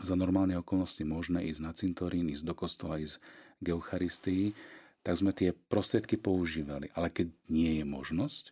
za 0.00 0.16
normálne 0.16 0.56
okolnosti 0.56 1.04
možné 1.04 1.44
ísť 1.52 1.60
na 1.60 1.72
cintorín, 1.76 2.32
ísť 2.32 2.44
do 2.48 2.54
kostola, 2.56 2.96
ísť 2.96 3.20
k 3.60 3.66
Eucharistii, 3.76 4.56
tak 5.04 5.20
sme 5.20 5.36
tie 5.36 5.52
prostriedky 5.52 6.16
používali. 6.16 6.88
Ale 6.96 7.12
keď 7.12 7.28
nie 7.52 7.78
je 7.78 7.84
možnosť, 7.84 8.44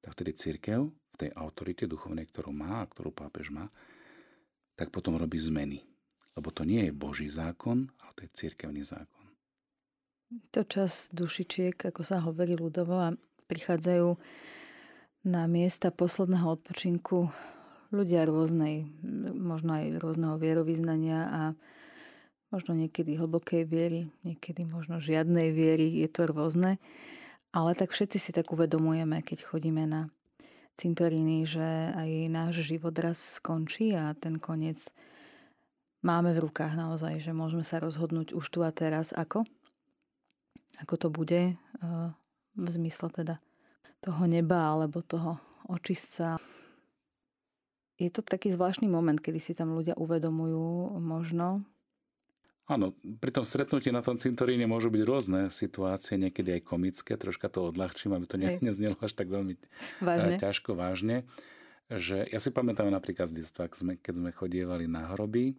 tak 0.00 0.16
vtedy 0.16 0.32
církev 0.32 0.88
v 0.88 1.16
tej 1.20 1.30
autorite 1.36 1.84
duchovnej, 1.84 2.24
ktorú 2.32 2.50
má 2.56 2.80
a 2.82 2.88
ktorú 2.88 3.12
pápež 3.12 3.52
má, 3.52 3.68
tak 4.76 4.90
potom 4.90 5.16
robí 5.16 5.38
zmeny. 5.38 5.84
Lebo 6.32 6.48
to 6.48 6.64
nie 6.64 6.88
je 6.88 6.92
Boží 6.96 7.28
zákon, 7.28 7.92
ale 8.00 8.10
to 8.16 8.20
je 8.24 8.30
církevný 8.32 8.80
zákon. 8.84 9.24
To 10.56 10.64
čas 10.64 11.12
dušičiek, 11.12 11.76
ako 11.92 12.00
sa 12.00 12.24
hovorí 12.24 12.56
ľudovo, 12.56 12.96
a 12.96 13.12
prichádzajú 13.52 14.16
na 15.28 15.44
miesta 15.44 15.92
posledného 15.92 16.56
odpočinku 16.56 17.28
ľudia 17.92 18.24
rôznej, 18.24 18.88
možno 19.36 19.76
aj 19.76 20.00
rôzneho 20.00 20.40
vierovýznania 20.40 21.20
a 21.28 21.42
možno 22.48 22.72
niekedy 22.72 23.20
hlbokej 23.20 23.68
viery, 23.68 24.08
niekedy 24.24 24.64
možno 24.64 24.96
žiadnej 24.96 25.52
viery, 25.52 26.00
je 26.00 26.08
to 26.08 26.24
rôzne. 26.24 26.80
Ale 27.52 27.76
tak 27.76 27.92
všetci 27.92 28.16
si 28.16 28.30
tak 28.32 28.48
uvedomujeme, 28.48 29.20
keď 29.20 29.44
chodíme 29.44 29.84
na 29.84 30.08
cintoríny, 30.76 31.44
že 31.44 31.92
aj 31.92 32.10
náš 32.32 32.54
život 32.64 32.92
raz 32.96 33.40
skončí 33.40 33.92
a 33.96 34.16
ten 34.16 34.40
koniec 34.40 34.78
máme 36.00 36.32
v 36.34 36.48
rukách 36.48 36.74
naozaj, 36.74 37.20
že 37.22 37.36
môžeme 37.36 37.62
sa 37.62 37.78
rozhodnúť 37.78 38.32
už 38.32 38.44
tu 38.48 38.60
a 38.64 38.70
teraz 38.74 39.12
ako. 39.12 39.44
Ako 40.80 40.94
to 40.98 41.08
bude 41.12 41.54
eh, 41.54 42.08
v 42.56 42.68
zmysle 42.68 43.12
teda 43.12 43.38
toho 44.02 44.26
neba 44.26 44.72
alebo 44.72 45.04
toho 45.04 45.38
očistca 45.70 46.42
je 48.02 48.10
to 48.10 48.24
taký 48.24 48.50
zvláštny 48.50 48.90
moment, 48.90 49.20
kedy 49.22 49.38
si 49.38 49.52
tam 49.54 49.78
ľudia 49.78 49.94
uvedomujú 49.94 50.98
možno. 50.98 51.62
Áno, 52.72 52.96
pri 53.20 53.28
tom 53.36 53.44
stretnutí 53.44 53.92
na 53.92 54.00
tom 54.00 54.16
cintoríne 54.16 54.64
môžu 54.64 54.88
byť 54.88 55.02
rôzne 55.04 55.40
situácie, 55.52 56.16
niekedy 56.16 56.56
aj 56.56 56.62
komické, 56.64 57.20
troška 57.20 57.52
to 57.52 57.68
odľahčím, 57.68 58.16
aby 58.16 58.24
to 58.24 58.40
ne, 58.40 58.56
neznelo 58.64 58.96
až 59.04 59.12
tak 59.12 59.28
veľmi 59.28 59.60
vážne. 60.00 60.40
ťažko 60.40 60.72
vážne. 60.72 61.28
Že 61.92 62.32
ja 62.32 62.40
si 62.40 62.48
pamätám 62.48 62.88
napríklad 62.88 63.28
z 63.28 63.44
detstva, 63.44 63.68
keď 64.00 64.14
sme 64.16 64.30
chodievali 64.32 64.88
na 64.88 65.12
hroby, 65.12 65.52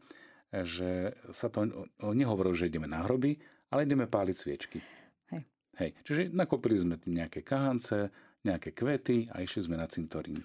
že 0.49 1.13
sa 1.29 1.53
to 1.53 1.69
nehovorilo, 2.01 2.57
že 2.57 2.73
ideme 2.73 2.89
na 2.89 3.05
hroby, 3.05 3.37
ale 3.69 3.85
ideme 3.85 4.09
páliť 4.09 4.35
sviečky. 4.37 4.81
Hej. 5.29 5.41
Hej. 5.77 5.89
Čiže 6.01 6.21
nakopili 6.33 6.81
sme 6.81 6.97
nejaké 6.97 7.45
kahance, 7.45 8.09
nejaké 8.41 8.73
kvety 8.73 9.29
a 9.29 9.45
išli 9.45 9.69
sme 9.69 9.77
na 9.77 9.85
cintorín. 9.85 10.41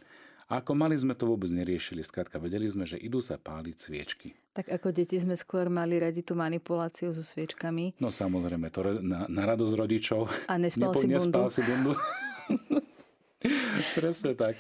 A 0.49 0.65
ako 0.65 0.73
mali 0.73 0.97
sme 0.97 1.13
to 1.13 1.29
vôbec 1.29 1.53
neriešili, 1.53 2.01
skrátka 2.01 2.41
vedeli 2.41 2.65
sme, 2.69 2.89
že 2.89 2.97
idú 2.97 3.21
sa 3.21 3.37
páliť 3.37 3.77
sviečky. 3.77 4.33
Tak 4.59 4.75
ako 4.75 4.91
deti 4.91 5.15
sme 5.15 5.39
skôr 5.39 5.71
mali 5.71 6.03
radi 6.03 6.27
tú 6.27 6.35
manipuláciu 6.35 7.15
so 7.15 7.23
sviečkami. 7.23 7.95
No 8.03 8.11
samozrejme, 8.11 8.75
to 8.75 8.99
na, 8.99 9.31
na 9.31 9.43
radosť 9.47 9.75
rodičov. 9.79 10.27
A 10.51 10.59
nespal 10.59 10.91
Nepo, 10.91 10.99
si 10.99 11.07
bundu. 11.07 11.23
Nespal 11.23 11.47
si 11.47 11.63
bundu. 11.63 11.93
Presne 14.03 14.35
tak. 14.35 14.59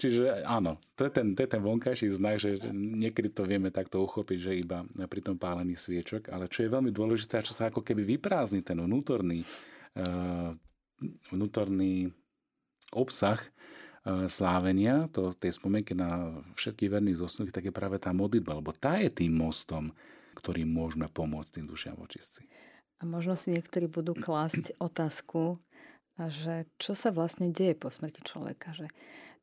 Čiže 0.00 0.48
áno, 0.48 0.80
to 0.96 1.04
je, 1.04 1.12
ten, 1.12 1.36
to 1.36 1.44
je 1.44 1.50
ten 1.52 1.60
vonkajší 1.60 2.08
znak, 2.08 2.40
že 2.40 2.56
niekedy 2.72 3.36
to 3.36 3.44
vieme 3.44 3.68
takto 3.68 4.00
uchopiť, 4.00 4.38
že 4.40 4.52
iba 4.64 4.80
pri 5.06 5.20
tom 5.20 5.36
pálení 5.36 5.76
sviečok, 5.76 6.32
ale 6.32 6.48
čo 6.48 6.64
je 6.64 6.72
veľmi 6.72 6.88
dôležité, 6.88 7.44
čo 7.44 7.52
sa 7.52 7.68
ako 7.68 7.84
keby 7.84 8.16
vyprázdni 8.16 8.64
ten 8.64 8.80
vnútorný, 8.80 9.44
uh, 10.00 10.56
vnútorný 11.30 12.08
obsah 12.96 13.38
slávenia, 14.04 15.08
to, 15.10 15.32
tej 15.32 15.56
spomienky 15.56 15.96
na 15.96 16.36
všetkých 16.60 16.92
verných 16.92 17.20
zosnulých, 17.20 17.56
tak 17.56 17.64
je 17.68 17.74
práve 17.74 17.96
tá 17.96 18.12
modlitba, 18.12 18.60
lebo 18.60 18.76
tá 18.76 19.00
je 19.00 19.08
tým 19.08 19.32
mostom, 19.32 19.96
ktorým 20.36 20.68
môžeme 20.68 21.08
pomôcť 21.08 21.60
tým 21.60 21.66
dušiam 21.66 21.96
očistci. 21.96 22.44
A 23.00 23.08
možno 23.08 23.32
si 23.34 23.56
niektorí 23.56 23.88
budú 23.88 24.12
klásť 24.12 24.76
otázku, 24.92 25.56
že 26.20 26.68
čo 26.76 26.92
sa 26.92 27.10
vlastne 27.10 27.48
deje 27.48 27.74
po 27.74 27.88
smrti 27.88 28.22
človeka, 28.22 28.76
že 28.76 28.92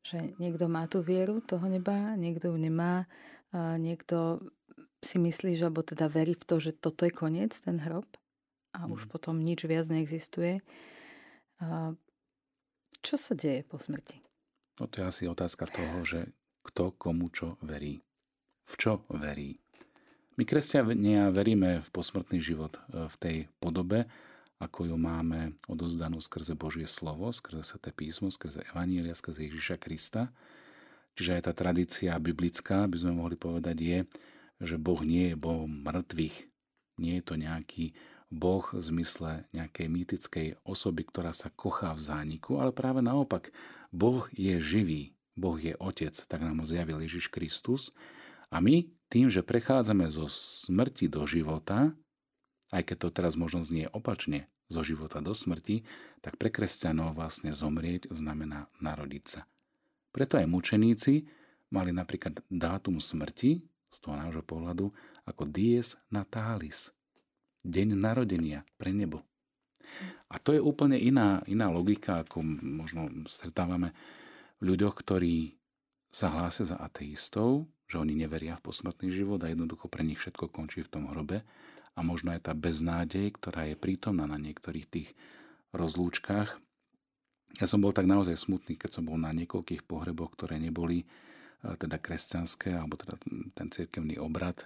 že 0.02 0.34
niekto 0.42 0.66
má 0.66 0.90
tú 0.90 0.98
vieru 1.00 1.38
toho 1.38 1.70
neba, 1.70 2.18
niekto 2.18 2.50
ju 2.50 2.58
nemá, 2.58 3.06
niekto 3.54 4.42
si 5.02 5.18
myslí, 5.18 5.54
že 5.54 5.70
alebo 5.70 5.86
teda 5.86 6.10
verí 6.10 6.34
v 6.34 6.46
to, 6.46 6.58
že 6.58 6.74
toto 6.74 7.06
je 7.06 7.14
koniec, 7.14 7.54
ten 7.54 7.78
hrob 7.78 8.06
a 8.74 8.86
mm. 8.86 8.90
už 8.90 9.06
potom 9.06 9.38
nič 9.38 9.62
viac 9.66 9.86
neexistuje. 9.86 10.62
Čo 13.02 13.14
sa 13.18 13.32
deje 13.38 13.62
po 13.66 13.78
smrti? 13.78 14.18
No 14.80 14.88
to 14.88 15.02
je 15.02 15.04
asi 15.04 15.22
otázka 15.28 15.68
toho, 15.68 16.04
že 16.04 16.32
kto 16.64 16.94
komu 16.96 17.28
čo 17.28 17.60
verí. 17.60 18.00
V 18.64 18.72
čo 18.78 18.92
verí. 19.10 19.58
My 20.40 20.48
kresťania 20.48 21.28
veríme 21.28 21.84
v 21.84 21.88
posmrtný 21.92 22.40
život 22.40 22.80
e, 22.88 23.04
v 23.04 23.14
tej 23.20 23.36
podobe, 23.60 24.08
ako 24.62 24.88
ju 24.88 24.96
máme 24.96 25.58
odozdanú 25.68 26.22
skrze 26.22 26.54
Božie 26.56 26.88
slovo, 26.88 27.28
skrze 27.34 27.66
Sveté 27.66 27.90
písmo, 27.92 28.30
skrze 28.32 28.64
Evanília, 28.72 29.12
skrze 29.12 29.50
Ježiša 29.50 29.76
Krista. 29.76 30.30
Čiže 31.18 31.36
aj 31.36 31.42
tá 31.50 31.52
tradícia 31.52 32.16
biblická, 32.16 32.88
by 32.88 32.96
sme 32.96 33.12
mohli 33.18 33.36
povedať, 33.36 33.76
je, 33.76 33.98
že 34.62 34.80
Boh 34.80 35.02
nie 35.04 35.34
je 35.34 35.36
Bohom 35.36 35.68
mŕtvych. 35.68 36.36
Nie 37.02 37.20
je 37.20 37.24
to 37.26 37.34
nejaký 37.36 37.92
Boh 38.32 38.64
v 38.72 38.80
zmysle 38.80 39.44
nejakej 39.52 39.86
mýtickej 39.92 40.46
osoby, 40.64 41.04
ktorá 41.04 41.36
sa 41.36 41.52
kochá 41.52 41.92
v 41.92 42.00
zániku, 42.00 42.56
ale 42.56 42.72
práve 42.72 43.04
naopak, 43.04 43.52
Boh 43.92 44.26
je 44.32 44.56
živý, 44.58 45.12
Boh 45.36 45.56
je 45.60 45.76
Otec, 45.76 46.16
tak 46.16 46.40
nám 46.40 46.64
ho 46.64 46.66
zjavil 46.66 47.04
Ježiš 47.04 47.28
Kristus. 47.28 47.92
A 48.48 48.60
my 48.60 48.88
tým, 49.12 49.28
že 49.28 49.44
prechádzame 49.44 50.08
zo 50.08 50.28
smrti 50.28 51.08
do 51.08 51.24
života, 51.28 51.92
aj 52.72 52.82
keď 52.88 52.96
to 52.96 53.08
teraz 53.12 53.36
možno 53.36 53.60
znie 53.60 53.88
opačne, 53.92 54.48
zo 54.72 54.80
života 54.80 55.20
do 55.20 55.36
smrti, 55.36 55.84
tak 56.24 56.40
pre 56.40 56.48
kresťanov 56.48 57.12
vlastne 57.12 57.52
zomrieť 57.52 58.08
znamená 58.08 58.72
narodiť 58.80 59.24
sa. 59.28 59.40
Preto 60.12 60.40
aj 60.40 60.48
mučeníci 60.48 61.28
mali 61.68 61.92
napríklad 61.92 62.40
dátum 62.48 62.96
smrti, 62.96 63.60
z 63.92 63.96
toho 64.00 64.16
nášho 64.16 64.40
pohľadu, 64.40 64.88
ako 65.28 65.44
dies 65.44 66.00
natalis, 66.08 66.96
deň 67.68 67.92
narodenia 67.92 68.64
pre 68.80 68.96
nebo. 68.96 69.20
A 70.32 70.40
to 70.40 70.56
je 70.56 70.60
úplne 70.60 70.96
iná, 70.96 71.44
iná 71.44 71.68
logika, 71.68 72.24
ako 72.24 72.40
možno 72.62 73.08
stretávame 73.28 73.92
v 74.62 74.72
ľuďoch, 74.72 74.94
ktorí 74.96 75.56
sa 76.12 76.28
hlásia 76.28 76.68
za 76.68 76.76
ateistov, 76.76 77.64
že 77.88 78.00
oni 78.00 78.16
neveria 78.16 78.56
v 78.60 78.72
posmrtný 78.72 79.12
život 79.12 79.40
a 79.44 79.52
jednoducho 79.52 79.88
pre 79.88 80.04
nich 80.04 80.20
všetko 80.20 80.48
končí 80.52 80.84
v 80.84 80.92
tom 80.92 81.04
hrobe 81.08 81.44
a 81.92 82.00
možno 82.00 82.32
aj 82.32 82.48
tá 82.48 82.52
beznádej, 82.56 83.36
ktorá 83.36 83.68
je 83.68 83.76
prítomná 83.76 84.24
na 84.24 84.40
niektorých 84.40 84.86
tých 84.88 85.08
rozlúčkach. 85.76 86.56
Ja 87.60 87.66
som 87.68 87.84
bol 87.84 87.92
tak 87.92 88.08
naozaj 88.08 88.36
smutný, 88.40 88.80
keď 88.80 89.00
som 89.00 89.04
bol 89.04 89.20
na 89.20 89.32
niekoľkých 89.36 89.84
pohreboch, 89.84 90.32
ktoré 90.32 90.56
neboli 90.56 91.04
e, 91.04 91.06
teda 91.76 92.00
kresťanské, 92.00 92.72
alebo 92.72 92.96
teda 92.96 93.20
ten 93.52 93.68
cirkevný 93.68 94.16
obrad, 94.16 94.64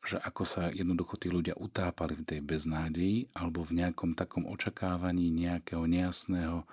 že 0.00 0.16
ako 0.16 0.42
sa 0.48 0.62
jednoducho 0.72 1.20
tí 1.20 1.28
ľudia 1.28 1.52
utápali 1.60 2.16
v 2.16 2.24
tej 2.24 2.40
beznádeji 2.40 3.28
alebo 3.36 3.60
v 3.60 3.84
nejakom 3.84 4.16
takom 4.16 4.48
očakávaní 4.48 5.28
nejakého 5.28 5.84
nejasného, 5.84 6.64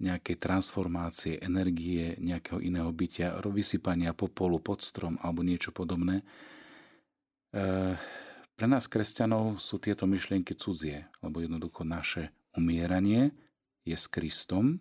nejakej 0.00 0.36
transformácie, 0.40 1.38
energie, 1.38 2.16
nejakého 2.18 2.58
iného 2.58 2.90
bytia, 2.90 3.36
vysypania 3.44 4.16
popolu 4.16 4.58
pod 4.58 4.80
strom 4.80 5.20
alebo 5.20 5.44
niečo 5.44 5.70
podobné. 5.70 6.24
E, 7.52 7.94
pre 8.54 8.66
nás, 8.66 8.90
kresťanov, 8.90 9.60
sú 9.60 9.78
tieto 9.78 10.08
myšlienky 10.08 10.56
cudzie, 10.58 11.06
lebo 11.22 11.44
jednoducho 11.44 11.86
naše 11.86 12.34
umieranie 12.56 13.30
je 13.86 13.94
s 13.94 14.08
Kristom 14.08 14.80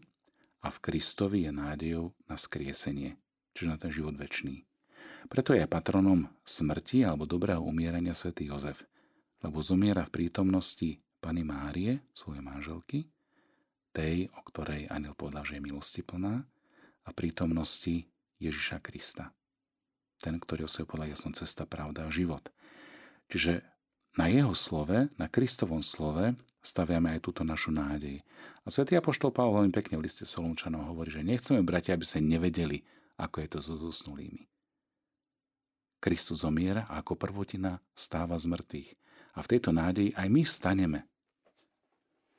a 0.63 0.71
v 0.71 0.77
Kristovi 0.79 1.45
je 1.45 1.51
nádejou 1.51 2.15
na 2.25 2.39
skriesenie, 2.39 3.19
čiže 3.53 3.69
na 3.69 3.77
ten 3.77 3.91
život 3.91 4.15
väčší. 4.15 4.65
Preto 5.27 5.55
je 5.55 5.65
patronom 5.65 6.27
smrti 6.43 7.07
alebo 7.07 7.23
dobrého 7.23 7.63
umierania 7.63 8.13
svätý 8.13 8.51
Jozef, 8.51 8.83
lebo 9.41 9.63
zomiera 9.63 10.03
v 10.05 10.13
prítomnosti 10.23 10.99
Pany 11.23 11.47
Márie, 11.47 12.03
svojej 12.11 12.43
manželky, 12.43 13.07
tej, 13.95 14.27
o 14.33 14.41
ktorej 14.43 14.89
aniel 14.89 15.15
povedal, 15.15 15.45
že 15.47 15.55
je 15.57 15.65
milosti 15.65 16.01
plná, 16.01 16.43
a 17.03 17.09
prítomnosti 17.11 18.07
Ježiša 18.39 18.79
Krista. 18.79 19.31
Ten, 20.23 20.39
ktorý 20.39 20.67
o 20.67 20.71
sebe 20.71 20.87
povedal, 20.87 21.11
ja 21.11 21.19
som 21.19 21.35
cesta, 21.35 21.67
pravda 21.67 22.07
a 22.07 22.13
život. 22.13 22.47
Čiže 23.27 23.63
na 24.15 24.31
jeho 24.31 24.55
slove, 24.55 25.11
na 25.19 25.27
Kristovom 25.27 25.83
slove, 25.83 26.35
staviame 26.63 27.11
aj 27.17 27.27
túto 27.27 27.43
našu 27.43 27.75
nádej. 27.75 28.23
A 28.63 28.71
svätý 28.71 28.95
Apoštol 28.95 29.35
Pavol 29.35 29.59
veľmi 29.59 29.75
pekne 29.75 29.99
v 29.99 30.07
liste 30.07 30.23
Solomčanov 30.23 30.95
hovorí, 30.95 31.11
že 31.11 31.27
nechceme, 31.27 31.59
bratia, 31.59 31.99
aby 31.99 32.07
sa 32.07 32.23
nevedeli, 32.23 32.87
ako 33.19 33.43
je 33.43 33.47
to 33.51 33.59
so 33.59 33.75
zosnulými. 33.75 34.47
Kristus 36.03 36.43
zomiera 36.43 36.83
a 36.91 36.99
ako 36.99 37.15
prvotina 37.15 37.79
stáva 37.95 38.35
z 38.35 38.51
mŕtvych. 38.51 38.89
A 39.33 39.39
v 39.39 39.49
tejto 39.55 39.71
nádeji 39.71 40.11
aj 40.19 40.27
my 40.27 40.43
staneme. 40.43 40.99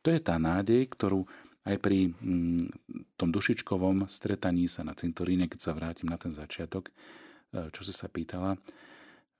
To 0.04 0.12
je 0.12 0.20
tá 0.20 0.36
nádej, 0.36 0.84
ktorú 0.92 1.24
aj 1.64 1.80
pri 1.80 2.12
mm, 2.12 2.68
tom 3.16 3.32
dušičkovom 3.32 4.04
stretaní 4.12 4.68
sa 4.68 4.84
na 4.84 4.92
cintoríne, 4.92 5.48
keď 5.48 5.60
sa 5.64 5.72
vrátim 5.72 6.12
na 6.12 6.20
ten 6.20 6.28
začiatok, 6.28 6.92
e, 6.92 7.72
čo 7.72 7.80
si 7.80 7.96
sa 7.96 8.12
pýtala, 8.12 8.60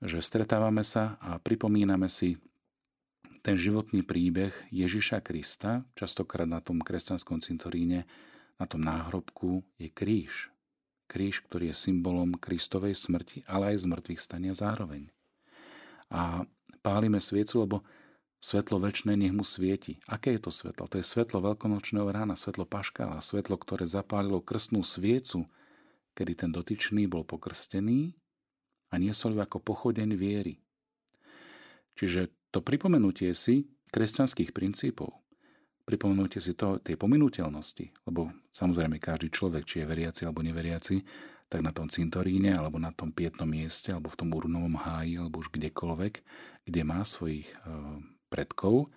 že 0.01 0.17
stretávame 0.25 0.81
sa 0.81 1.21
a 1.21 1.37
pripomíname 1.37 2.09
si 2.09 2.41
ten 3.45 3.61
životný 3.61 4.01
príbeh 4.01 4.57
Ježiša 4.73 5.21
Krista, 5.21 5.85
častokrát 5.93 6.49
na 6.49 6.65
tom 6.65 6.81
kresťanskom 6.81 7.45
cintoríne, 7.45 8.09
na 8.57 8.65
tom 8.65 8.81
náhrobku 8.81 9.61
je 9.77 9.93
kríž. 9.93 10.49
Kríž, 11.05 11.45
ktorý 11.45 11.71
je 11.71 11.77
symbolom 11.89 12.37
Kristovej 12.37 12.97
smrti, 12.97 13.45
ale 13.45 13.73
aj 13.73 13.85
zmrtvých 13.85 14.21
stania 14.21 14.53
zároveň. 14.57 15.09
A 16.09 16.45
pálime 16.85 17.17
sviecu, 17.17 17.65
lebo 17.65 17.77
svetlo 18.37 18.77
väčšie 18.77 19.17
nech 19.17 19.33
mu 19.33 19.41
svieti. 19.41 19.97
Aké 20.05 20.37
je 20.37 20.45
to 20.45 20.51
svetlo? 20.53 20.85
To 20.85 21.01
je 21.01 21.05
svetlo 21.05 21.41
veľkonočného 21.41 22.05
rána, 22.13 22.37
svetlo 22.37 22.69
paškála, 22.69 23.17
svetlo, 23.25 23.57
ktoré 23.57 23.89
zapálilo 23.89 24.37
krstnú 24.37 24.85
sviecu, 24.85 25.49
kedy 26.13 26.45
ten 26.45 26.51
dotyčný 26.53 27.09
bol 27.09 27.25
pokrstený 27.25 28.13
a 28.93 29.01
niesol 29.01 29.33
ju 29.33 29.41
ako 29.41 29.57
pochodeň 29.65 30.13
viery. 30.13 30.61
Čiže 31.97 32.29
to 32.53 32.61
pripomenutie 32.61 33.33
si 33.33 33.65
kresťanských 33.89 34.53
princípov, 34.53 35.24
pripomenutie 35.85 36.41
si 36.41 36.57
to, 36.57 36.81
tej 36.81 36.97
pominuteľnosti, 36.97 38.09
lebo 38.09 38.33
samozrejme 38.51 38.97
každý 38.97 39.29
človek, 39.29 39.63
či 39.63 39.81
je 39.81 39.89
veriaci 39.89 40.21
alebo 40.25 40.41
neveriaci, 40.41 41.05
tak 41.45 41.61
na 41.61 41.69
tom 41.69 41.85
cintoríne, 41.85 42.57
alebo 42.57 42.81
na 42.81 42.89
tom 42.89 43.13
pietnom 43.13 43.45
mieste, 43.45 43.93
alebo 43.93 44.09
v 44.09 44.17
tom 44.17 44.33
urnovom 44.33 44.81
háji, 44.81 45.21
alebo 45.21 45.45
už 45.45 45.53
kdekoľvek, 45.53 46.13
kde 46.65 46.81
má 46.81 47.05
svojich 47.05 47.45
e, 47.45 47.55
predkov, 48.33 48.89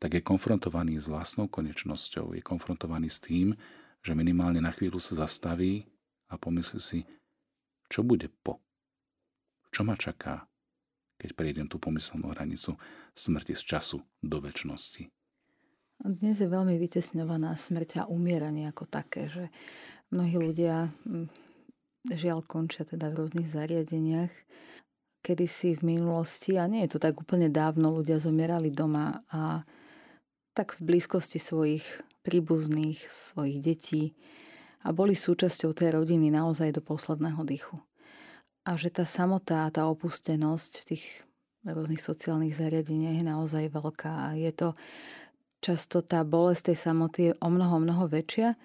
tak 0.00 0.16
je 0.16 0.24
konfrontovaný 0.24 0.96
s 0.96 1.12
vlastnou 1.12 1.52
konečnosťou, 1.52 2.32
je 2.32 2.40
konfrontovaný 2.40 3.12
s 3.12 3.20
tým, 3.20 3.52
že 4.00 4.16
minimálne 4.16 4.64
na 4.64 4.72
chvíľu 4.72 4.98
sa 4.98 5.20
zastaví 5.28 5.84
a 6.32 6.40
pomyslí 6.40 6.80
si, 6.80 7.04
čo 7.92 8.00
bude 8.00 8.32
po 8.40 8.64
čo 9.72 9.88
ma 9.88 9.96
čaká, 9.96 10.44
keď 11.16 11.32
prejdem 11.32 11.66
tú 11.66 11.80
pomyselnú 11.80 12.28
hranicu 12.36 12.76
smrti 13.16 13.56
z 13.56 13.62
času 13.64 13.98
do 14.20 14.36
väčšnosti? 14.36 15.08
Dnes 16.02 16.34
je 16.34 16.50
veľmi 16.50 16.82
vytesňovaná 16.82 17.54
smrť 17.54 18.02
a 18.02 18.08
umieranie 18.10 18.66
ako 18.66 18.90
také, 18.90 19.30
že 19.30 19.54
mnohí 20.10 20.34
ľudia 20.34 20.90
hm, 21.06 21.30
žiaľ 22.10 22.42
končia 22.42 22.82
teda 22.82 23.06
v 23.14 23.22
rôznych 23.22 23.46
zariadeniach. 23.46 24.34
Kedy 25.22 25.46
si 25.46 25.78
v 25.78 25.94
minulosti, 25.94 26.58
a 26.58 26.66
nie 26.66 26.82
je 26.82 26.98
to 26.98 27.06
tak 27.06 27.22
úplne 27.22 27.46
dávno, 27.46 27.94
ľudia 27.94 28.18
zomierali 28.18 28.74
doma 28.74 29.22
a 29.30 29.62
tak 30.58 30.74
v 30.74 30.90
blízkosti 30.90 31.38
svojich 31.38 31.86
príbuzných, 32.26 33.06
svojich 33.06 33.62
detí 33.62 34.18
a 34.82 34.90
boli 34.90 35.14
súčasťou 35.14 35.70
tej 35.70 36.02
rodiny 36.02 36.34
naozaj 36.34 36.74
do 36.74 36.82
posledného 36.82 37.46
dychu. 37.46 37.78
a 38.66 38.74
že 38.74 38.90
tá 38.90 39.06
samotá, 39.06 39.70
tá 39.70 39.86
opustenosť 39.86 40.72
v 40.82 40.86
tých 40.94 41.04
rôznych 41.62 42.02
sociálnych 42.02 42.58
zariadeniach 42.58 43.22
je 43.22 43.26
naozaj 43.26 43.64
veľká 43.70 44.10
a 44.10 44.28
je 44.34 44.50
to 44.50 44.74
často 45.62 46.02
tá 46.02 46.26
bolesť 46.26 46.74
tej 46.74 46.78
samoty 46.90 47.20
je 47.30 47.32
o 47.38 47.48
mnoho, 47.48 47.78
mnoho 47.78 48.10
väčšia 48.10 48.58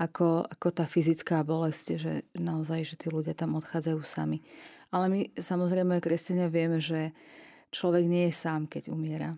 ako, 0.00 0.48
ako 0.48 0.68
tá 0.72 0.88
fyzická 0.88 1.44
bolesť, 1.44 1.84
že 2.00 2.12
naozaj, 2.32 2.88
že 2.88 2.94
tí 2.96 3.12
ľudia 3.12 3.36
tam 3.36 3.54
odchádzajú 3.60 4.00
sami. 4.00 4.40
Ale 4.90 5.06
my 5.12 5.20
samozrejme, 5.36 6.00
kresťania, 6.00 6.48
vieme, 6.48 6.80
že 6.80 7.12
človek 7.68 8.08
nie 8.08 8.32
je 8.32 8.34
sám, 8.34 8.64
keď 8.66 8.88
umiera. 8.88 9.36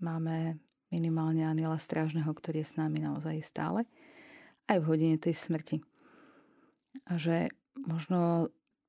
Máme 0.00 0.56
minimálne 0.88 1.44
aniela 1.44 1.76
strážneho, 1.76 2.32
ktorý 2.32 2.64
je 2.64 2.70
s 2.72 2.78
nami 2.80 3.04
naozaj 3.04 3.36
stále, 3.44 3.84
aj 4.64 4.80
v 4.80 4.88
hodine 4.88 5.16
tej 5.20 5.36
smrti. 5.36 5.84
A 7.04 7.20
že 7.20 7.52
možno 7.76 8.48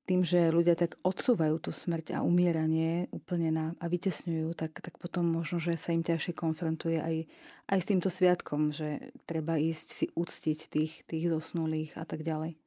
tým, 0.09 0.25
že 0.25 0.49
ľudia 0.49 0.73
tak 0.73 0.97
odsúvajú 1.05 1.61
tú 1.61 1.69
smrť 1.69 2.17
a 2.17 2.25
umieranie 2.25 3.05
úplne 3.13 3.53
na, 3.53 3.65
a 3.77 3.85
vytesňujú, 3.85 4.57
tak, 4.57 4.81
tak 4.81 4.97
potom 4.97 5.29
možno, 5.29 5.61
že 5.61 5.77
sa 5.77 5.93
im 5.93 6.01
ťažšie 6.01 6.33
konfrontuje 6.33 6.97
aj, 6.97 7.29
aj 7.69 7.77
s 7.77 7.85
týmto 7.85 8.09
sviatkom, 8.09 8.73
že 8.73 9.13
treba 9.29 9.61
ísť 9.61 9.87
si 9.93 10.05
uctiť 10.09 10.59
tých, 10.65 10.93
tých 11.05 11.29
zosnulých 11.29 11.93
a 11.93 12.09
tak 12.09 12.25
ďalej. 12.25 12.57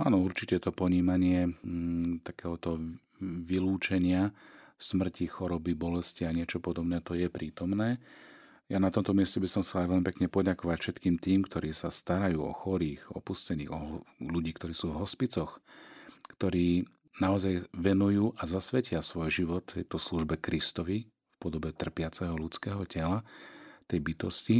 Áno, 0.00 0.24
určite 0.24 0.56
to 0.56 0.72
ponímanie 0.72 1.52
m, 1.52 1.52
mm, 1.60 2.12
takéhoto 2.24 2.80
vylúčenia 3.20 4.32
smrti, 4.78 5.28
choroby, 5.28 5.74
bolesti 5.74 6.24
a 6.24 6.32
niečo 6.32 6.62
podobné, 6.62 7.04
to 7.04 7.18
je 7.18 7.28
prítomné. 7.28 8.00
Ja 8.70 8.78
na 8.80 8.94
tomto 8.94 9.12
mieste 9.12 9.42
by 9.42 9.48
som 9.50 9.64
sa 9.66 9.84
aj 9.84 9.90
veľmi 9.90 10.06
pekne 10.06 10.26
poďakovať 10.30 10.78
všetkým 10.78 11.16
tým, 11.18 11.44
ktorí 11.44 11.74
sa 11.74 11.90
starajú 11.90 12.46
o 12.46 12.52
chorých, 12.54 13.10
opustených, 13.12 13.72
o 13.74 14.04
ľudí, 14.22 14.54
ktorí 14.54 14.76
sú 14.76 14.94
v 14.94 15.02
hospicoch, 15.02 15.58
ktorí 16.36 16.86
naozaj 17.18 17.66
venujú 17.74 18.34
a 18.38 18.46
zasvetia 18.46 19.02
svoj 19.02 19.32
život 19.32 19.64
tejto 19.66 19.98
službe 19.98 20.38
Kristovi 20.38 21.10
v 21.10 21.36
podobe 21.40 21.74
trpiaceho 21.74 22.34
ľudského 22.38 22.82
tela, 22.86 23.26
tej 23.88 24.04
bytosti, 24.04 24.56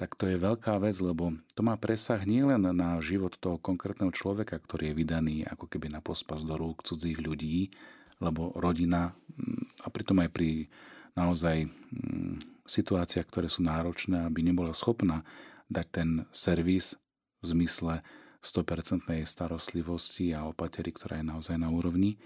tak 0.00 0.16
to 0.16 0.32
je 0.32 0.40
veľká 0.40 0.80
vec, 0.80 0.96
lebo 1.04 1.36
to 1.52 1.60
má 1.60 1.76
presah 1.76 2.24
nielen 2.24 2.64
na 2.72 2.96
život 3.04 3.36
toho 3.36 3.60
konkrétneho 3.60 4.08
človeka, 4.08 4.56
ktorý 4.56 4.92
je 4.92 4.98
vydaný 5.04 5.36
ako 5.44 5.68
keby 5.68 5.92
na 5.92 6.00
pospas 6.00 6.40
do 6.40 6.56
rúk 6.56 6.80
cudzích 6.80 7.20
ľudí, 7.20 7.68
lebo 8.16 8.56
rodina 8.56 9.12
mm, 9.12 9.84
a 9.84 9.88
pritom 9.92 10.24
aj 10.24 10.30
pri 10.32 10.72
naozaj 11.12 11.68
mm, 11.68 12.64
situáciách, 12.64 13.28
ktoré 13.28 13.52
sú 13.52 13.60
náročné, 13.60 14.24
aby 14.24 14.40
nebola 14.40 14.72
schopná 14.72 15.20
dať 15.68 15.86
ten 15.92 16.08
servis 16.32 16.96
v 17.44 17.52
zmysle 17.52 18.00
100% 18.40 19.20
starostlivosti 19.28 20.32
a 20.32 20.48
opatery, 20.48 20.96
ktorá 20.96 21.20
je 21.20 21.26
naozaj 21.28 21.56
na 21.60 21.68
úrovni, 21.68 22.16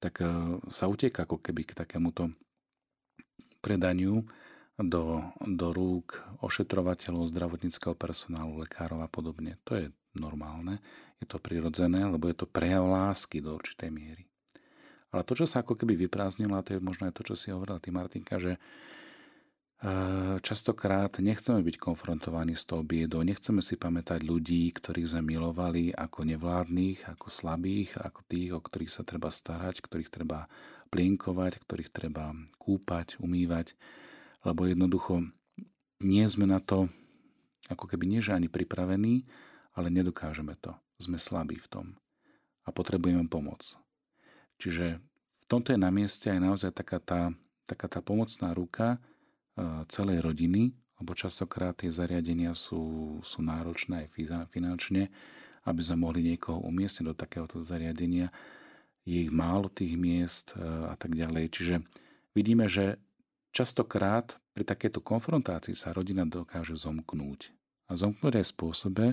tak 0.00 0.20
e, 0.20 0.28
sa 0.68 0.88
uteká 0.88 1.24
ako 1.24 1.40
keby 1.40 1.64
k 1.64 1.76
takémuto 1.76 2.32
predaniu 3.64 4.24
do, 4.80 5.20
do 5.44 5.68
rúk 5.72 6.20
ošetrovateľov, 6.40 7.28
zdravotníckého 7.28 7.92
personálu, 7.96 8.64
lekárov 8.64 9.04
a 9.04 9.08
podobne. 9.08 9.60
To 9.68 9.76
je 9.76 9.86
normálne, 10.16 10.80
je 11.20 11.28
to 11.28 11.36
prirodzené, 11.36 12.08
lebo 12.08 12.28
je 12.28 12.36
to 12.36 12.48
prejav 12.48 12.88
lásky 12.88 13.44
do 13.44 13.56
určitej 13.56 13.92
miery. 13.92 14.24
Ale 15.10 15.26
to, 15.26 15.34
čo 15.36 15.46
sa 15.46 15.60
ako 15.60 15.74
keby 15.74 16.06
vyprázdnilo, 16.06 16.54
a 16.54 16.64
to 16.64 16.78
je 16.78 16.80
možno 16.80 17.10
aj 17.10 17.14
to, 17.18 17.22
čo 17.26 17.34
si 17.34 17.50
hovorila 17.50 17.82
ty 17.82 17.90
Martinka, 17.90 18.38
že 18.38 18.56
Častokrát 20.44 21.24
nechceme 21.24 21.64
byť 21.64 21.76
konfrontovaní 21.80 22.52
s 22.52 22.68
tou 22.68 22.84
biedou, 22.84 23.24
nechceme 23.24 23.64
si 23.64 23.80
pamätať 23.80 24.28
ľudí, 24.28 24.68
ktorých 24.76 25.16
sme 25.16 25.32
milovali 25.32 25.96
ako 25.96 26.28
nevládnych, 26.28 27.08
ako 27.08 27.32
slabých, 27.32 27.96
ako 27.96 28.20
tých, 28.28 28.52
o 28.52 28.60
ktorých 28.60 28.92
sa 28.92 29.08
treba 29.08 29.32
starať, 29.32 29.80
ktorých 29.80 30.12
treba 30.12 30.52
plienkovať, 30.92 31.64
ktorých 31.64 31.88
treba 31.88 32.36
kúpať, 32.60 33.16
umývať, 33.24 33.72
lebo 34.44 34.68
jednoducho 34.68 35.24
nie 36.04 36.28
sme 36.28 36.44
na 36.44 36.60
to 36.60 36.92
ako 37.70 37.86
keby 37.86 38.04
nie 38.04 38.20
že 38.20 38.34
ani 38.34 38.50
pripravení, 38.50 39.24
ale 39.72 39.88
nedokážeme 39.88 40.58
to. 40.58 40.74
Sme 41.00 41.16
slabí 41.16 41.56
v 41.56 41.70
tom 41.70 41.86
a 42.66 42.74
potrebujeme 42.74 43.24
pomoc. 43.30 43.62
Čiže 44.60 45.00
v 45.40 45.44
tomto 45.48 45.72
je 45.72 45.80
na 45.80 45.88
mieste 45.88 46.28
aj 46.28 46.40
naozaj 46.42 46.70
taká 46.76 47.00
tá, 47.00 47.32
taká 47.64 47.88
tá 47.88 48.04
pomocná 48.04 48.52
ruka, 48.52 49.00
celej 49.88 50.24
rodiny, 50.24 50.72
lebo 51.00 51.16
častokrát 51.16 51.80
tie 51.80 51.88
zariadenia 51.88 52.52
sú, 52.52 53.18
sú 53.24 53.40
náročné 53.40 54.04
aj 54.04 54.08
finančne, 54.52 55.08
aby 55.64 55.80
sme 55.80 56.04
mohli 56.04 56.20
niekoho 56.24 56.60
umiestniť 56.60 57.04
do 57.08 57.16
takéhoto 57.16 57.64
zariadenia. 57.64 58.28
Je 59.08 59.24
ich 59.24 59.32
málo 59.32 59.72
tých 59.72 59.96
miest 59.96 60.52
e, 60.56 60.60
a 60.60 60.94
tak 60.96 61.16
ďalej. 61.16 61.52
Čiže 61.52 61.74
vidíme, 62.36 62.68
že 62.68 63.00
častokrát 63.52 64.36
pri 64.52 64.64
takéto 64.64 65.00
konfrontácii 65.00 65.72
sa 65.72 65.96
rodina 65.96 66.28
dokáže 66.28 66.76
zomknúť. 66.76 67.52
A 67.88 67.96
zomknúť 67.96 68.40
aj 68.40 68.44
v 68.44 68.54
spôsobe, 68.56 69.06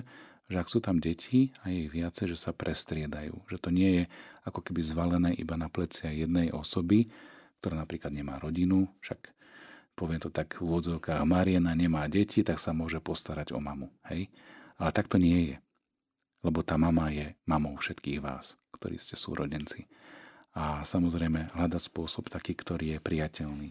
že 0.48 0.56
ak 0.56 0.68
sú 0.68 0.80
tam 0.80 1.00
deti 1.00 1.52
a 1.64 1.72
je 1.72 1.88
ich 1.88 1.92
viacej, 1.92 2.36
že 2.36 2.38
sa 2.40 2.56
prestriedajú. 2.56 3.48
Že 3.48 3.58
to 3.60 3.70
nie 3.72 3.90
je 3.96 4.04
ako 4.48 4.60
keby 4.64 4.80
zvalené 4.80 5.30
iba 5.36 5.56
na 5.56 5.68
plecia 5.68 6.12
jednej 6.12 6.52
osoby, 6.52 7.08
ktorá 7.60 7.80
napríklad 7.84 8.12
nemá 8.12 8.40
rodinu, 8.40 8.88
však 9.04 9.37
poviem 9.98 10.22
to 10.22 10.30
tak 10.30 10.54
v 10.54 10.70
úvodzovkách, 10.70 11.26
Mariana 11.26 11.74
nemá 11.74 12.06
deti, 12.06 12.46
tak 12.46 12.62
sa 12.62 12.70
môže 12.70 13.02
postarať 13.02 13.50
o 13.50 13.58
mamu. 13.58 13.90
Hej? 14.06 14.30
Ale 14.78 14.94
tak 14.94 15.10
to 15.10 15.18
nie 15.18 15.50
je. 15.50 15.56
Lebo 16.46 16.62
tá 16.62 16.78
mama 16.78 17.10
je 17.10 17.34
mamou 17.50 17.74
všetkých 17.74 18.22
vás, 18.22 18.54
ktorí 18.70 18.94
ste 19.02 19.18
súrodenci. 19.18 19.90
A 20.54 20.86
samozrejme 20.86 21.50
hľadať 21.58 21.82
spôsob 21.82 22.30
taký, 22.30 22.54
ktorý 22.54 22.94
je 22.94 23.00
priateľný. 23.02 23.70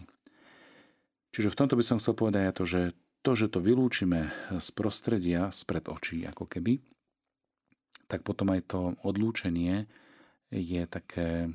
Čiže 1.32 1.48
v 1.48 1.58
tomto 1.58 1.80
by 1.80 1.84
som 1.84 1.96
chcel 1.96 2.12
povedať 2.12 2.52
aj 2.52 2.54
to, 2.60 2.64
že 2.68 2.82
to, 3.24 3.30
že 3.32 3.46
to 3.48 3.58
vylúčime 3.64 4.30
z 4.52 4.68
prostredia, 4.76 5.48
spred 5.52 5.88
očí 5.88 6.24
ako 6.28 6.44
keby, 6.44 6.80
tak 8.08 8.24
potom 8.24 8.52
aj 8.56 8.60
to 8.68 8.80
odlúčenie 9.04 9.84
je 10.48 10.82
také 10.88 11.52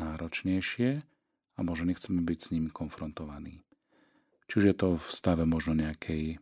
náročnejšie 0.00 1.04
a 1.56 1.60
možno 1.60 1.92
nechceme 1.92 2.24
byť 2.24 2.38
s 2.40 2.50
ním 2.56 2.72
konfrontovaní. 2.72 3.60
Či 4.52 4.60
už 4.60 4.68
je 4.68 4.76
to 4.76 5.00
v 5.00 5.08
stave 5.08 5.48
možno 5.48 5.72
nejakej 5.72 6.36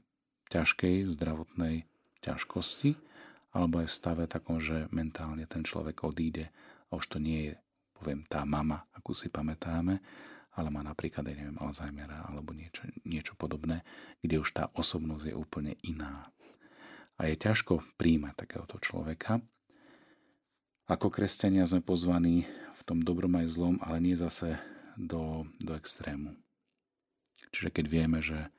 ťažkej 0.50 1.14
zdravotnej 1.14 1.86
ťažkosti, 2.26 2.98
alebo 3.54 3.78
aj 3.78 3.86
v 3.86 3.96
stave 4.02 4.24
takom, 4.26 4.58
že 4.58 4.90
mentálne 4.90 5.46
ten 5.46 5.62
človek 5.62 6.02
odíde 6.02 6.50
a 6.90 6.98
už 6.98 7.06
to 7.06 7.22
nie 7.22 7.46
je, 7.46 7.54
poviem, 7.94 8.26
tá 8.26 8.42
mama, 8.42 8.82
akú 8.98 9.14
si 9.14 9.30
pamätáme, 9.30 10.02
ale 10.58 10.68
má 10.74 10.82
napríklad, 10.82 11.22
ja 11.30 11.38
neviem, 11.38 11.54
Alzheimera 11.62 12.26
alebo 12.26 12.50
niečo, 12.50 12.82
niečo 13.06 13.38
podobné, 13.38 13.86
kde 14.18 14.42
už 14.42 14.58
tá 14.58 14.74
osobnosť 14.74 15.30
je 15.30 15.34
úplne 15.38 15.78
iná. 15.86 16.26
A 17.14 17.30
je 17.30 17.38
ťažko 17.38 17.86
príjmať 17.94 18.42
takéhoto 18.42 18.82
človeka. 18.82 19.38
Ako 20.90 21.14
kresťania 21.14 21.62
sme 21.62 21.78
pozvaní 21.78 22.42
v 22.74 22.82
tom 22.82 23.06
dobrom 23.06 23.38
aj 23.38 23.54
zlom, 23.54 23.78
ale 23.78 24.02
nie 24.02 24.18
zase 24.18 24.58
do, 24.98 25.46
do 25.62 25.78
extrému. 25.78 26.34
Čiže 27.50 27.70
keď 27.74 27.84
vieme, 27.90 28.18
že 28.22 28.50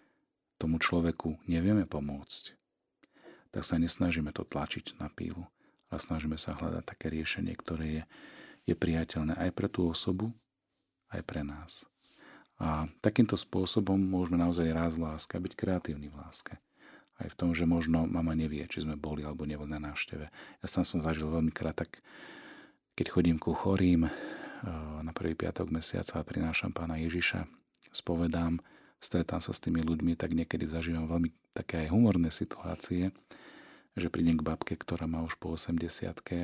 tomu 0.60 0.77
človeku 0.77 1.41
nevieme 1.47 1.89
pomôcť, 1.89 2.54
tak 3.51 3.63
sa 3.67 3.75
nesnažíme 3.82 4.32
to 4.32 4.47
tlačiť 4.47 4.99
na 5.01 5.12
pílu, 5.12 5.47
ale 5.91 5.99
snažíme 5.99 6.39
sa 6.39 6.56
hľadať 6.56 6.84
také 6.88 7.12
riešenie, 7.12 7.51
ktoré 7.58 7.86
je, 7.88 8.04
je 8.71 8.75
priateľné 8.77 9.36
aj 9.36 9.49
pre 9.51 9.67
tú 9.67 9.91
osobu, 9.91 10.32
aj 11.12 11.21
pre 11.27 11.43
nás. 11.43 11.84
A 12.62 12.86
takýmto 13.01 13.36
spôsobom 13.36 13.97
môžeme 13.97 14.38
naozaj 14.38 14.69
raz 14.69 14.93
v 14.95 15.10
láske 15.10 15.34
byť 15.34 15.54
kreatívny 15.58 16.13
v 16.13 16.19
láske. 16.21 16.54
Aj 17.17 17.27
v 17.27 17.38
tom, 17.38 17.58
že 17.58 17.65
možno 17.65 18.06
mama 18.06 18.38
nevie, 18.38 18.62
či 18.69 18.86
sme 18.86 18.93
boli 18.93 19.25
alebo 19.25 19.49
neboli 19.49 19.69
na 19.73 19.82
návšteve. 19.82 20.25
Ja 20.62 20.67
sám 20.69 20.86
som 20.86 21.01
zažil 21.01 21.25
veľmi 21.25 21.49
krát 21.49 21.73
tak, 21.73 22.06
keď 22.93 23.08
chodím 23.10 23.38
ku 23.41 23.58
chorým 23.58 24.06
eh, 24.06 24.13
na 25.01 25.12
prvý 25.12 25.34
piatok 25.34 25.73
mesiaca 25.73 26.21
a 26.21 26.27
prinášam 26.27 26.69
pána 26.69 27.01
Ježiša, 27.01 27.49
spovedám, 27.89 28.62
stretám 29.01 29.41
sa 29.41 29.51
s 29.51 29.59
tými 29.59 29.81
ľuďmi, 29.81 30.13
tak 30.13 30.37
niekedy 30.37 30.69
zažívam 30.69 31.09
veľmi 31.09 31.33
také 31.57 31.83
aj 31.83 31.87
humorné 31.89 32.29
situácie, 32.29 33.09
že 33.97 34.07
prídem 34.13 34.37
k 34.39 34.45
babke, 34.45 34.77
ktorá 34.77 35.09
má 35.09 35.25
už 35.25 35.35
po 35.41 35.51
80 35.57 35.81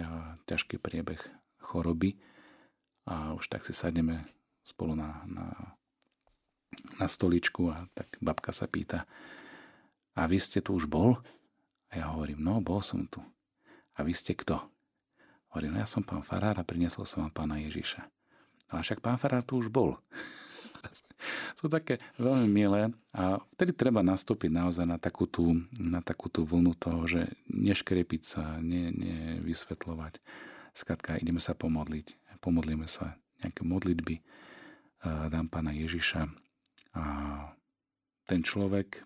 a 0.04 0.36
ťažký 0.50 0.82
priebeh 0.82 1.22
choroby 1.62 2.18
a 3.06 3.38
už 3.38 3.48
tak 3.48 3.64
si 3.64 3.72
sadneme 3.72 4.26
spolu 4.66 4.98
na, 4.98 5.24
na, 5.30 5.48
na 7.00 7.08
stoličku 7.08 7.72
a 7.72 7.88
tak 7.96 8.20
babka 8.20 8.52
sa 8.52 8.68
pýta, 8.68 9.08
a 10.18 10.26
vy 10.26 10.42
ste 10.42 10.66
tu 10.66 10.74
už 10.74 10.90
bol? 10.90 11.22
A 11.94 12.02
ja 12.02 12.10
hovorím, 12.10 12.42
no 12.42 12.58
bol 12.58 12.82
som 12.82 13.06
tu. 13.06 13.22
A 13.94 14.02
vy 14.02 14.18
ste 14.18 14.34
kto? 14.34 14.58
Hovorím, 15.54 15.78
no 15.78 15.86
ja 15.86 15.88
som 15.88 16.02
pán 16.02 16.26
Farár 16.26 16.58
a 16.58 16.66
priniesol 16.66 17.06
som 17.06 17.22
vám 17.30 17.46
pána 17.46 17.62
Ježiša. 17.62 18.02
Ale 18.74 18.82
však 18.82 19.06
pán 19.06 19.22
Farár 19.22 19.46
tu 19.46 19.62
už 19.62 19.70
bol 19.70 20.02
sú 21.60 21.68
také 21.68 21.98
veľmi 22.22 22.48
milé 22.50 22.94
a 23.14 23.42
vtedy 23.58 23.74
treba 23.74 24.06
nastúpiť 24.06 24.52
naozaj 24.54 24.86
na 24.86 24.98
takú 25.02 25.26
tú, 25.26 25.56
na 25.78 26.00
takú 26.00 26.30
tú 26.30 26.46
vlnu 26.46 26.78
toho, 26.78 27.08
že 27.10 27.32
neškrepiť 27.50 28.22
sa, 28.24 28.60
ne, 28.62 28.94
nevysvetľovať. 28.94 30.20
Skladka, 30.78 31.18
ideme 31.18 31.42
sa 31.42 31.58
pomodliť. 31.58 32.38
pomodlíme 32.38 32.86
sa 32.86 33.18
nejaké 33.42 33.66
modlitby, 33.66 34.22
dám 35.06 35.50
pána 35.50 35.74
Ježiša 35.74 36.26
a 36.98 37.04
ten 38.26 38.42
človek 38.42 39.06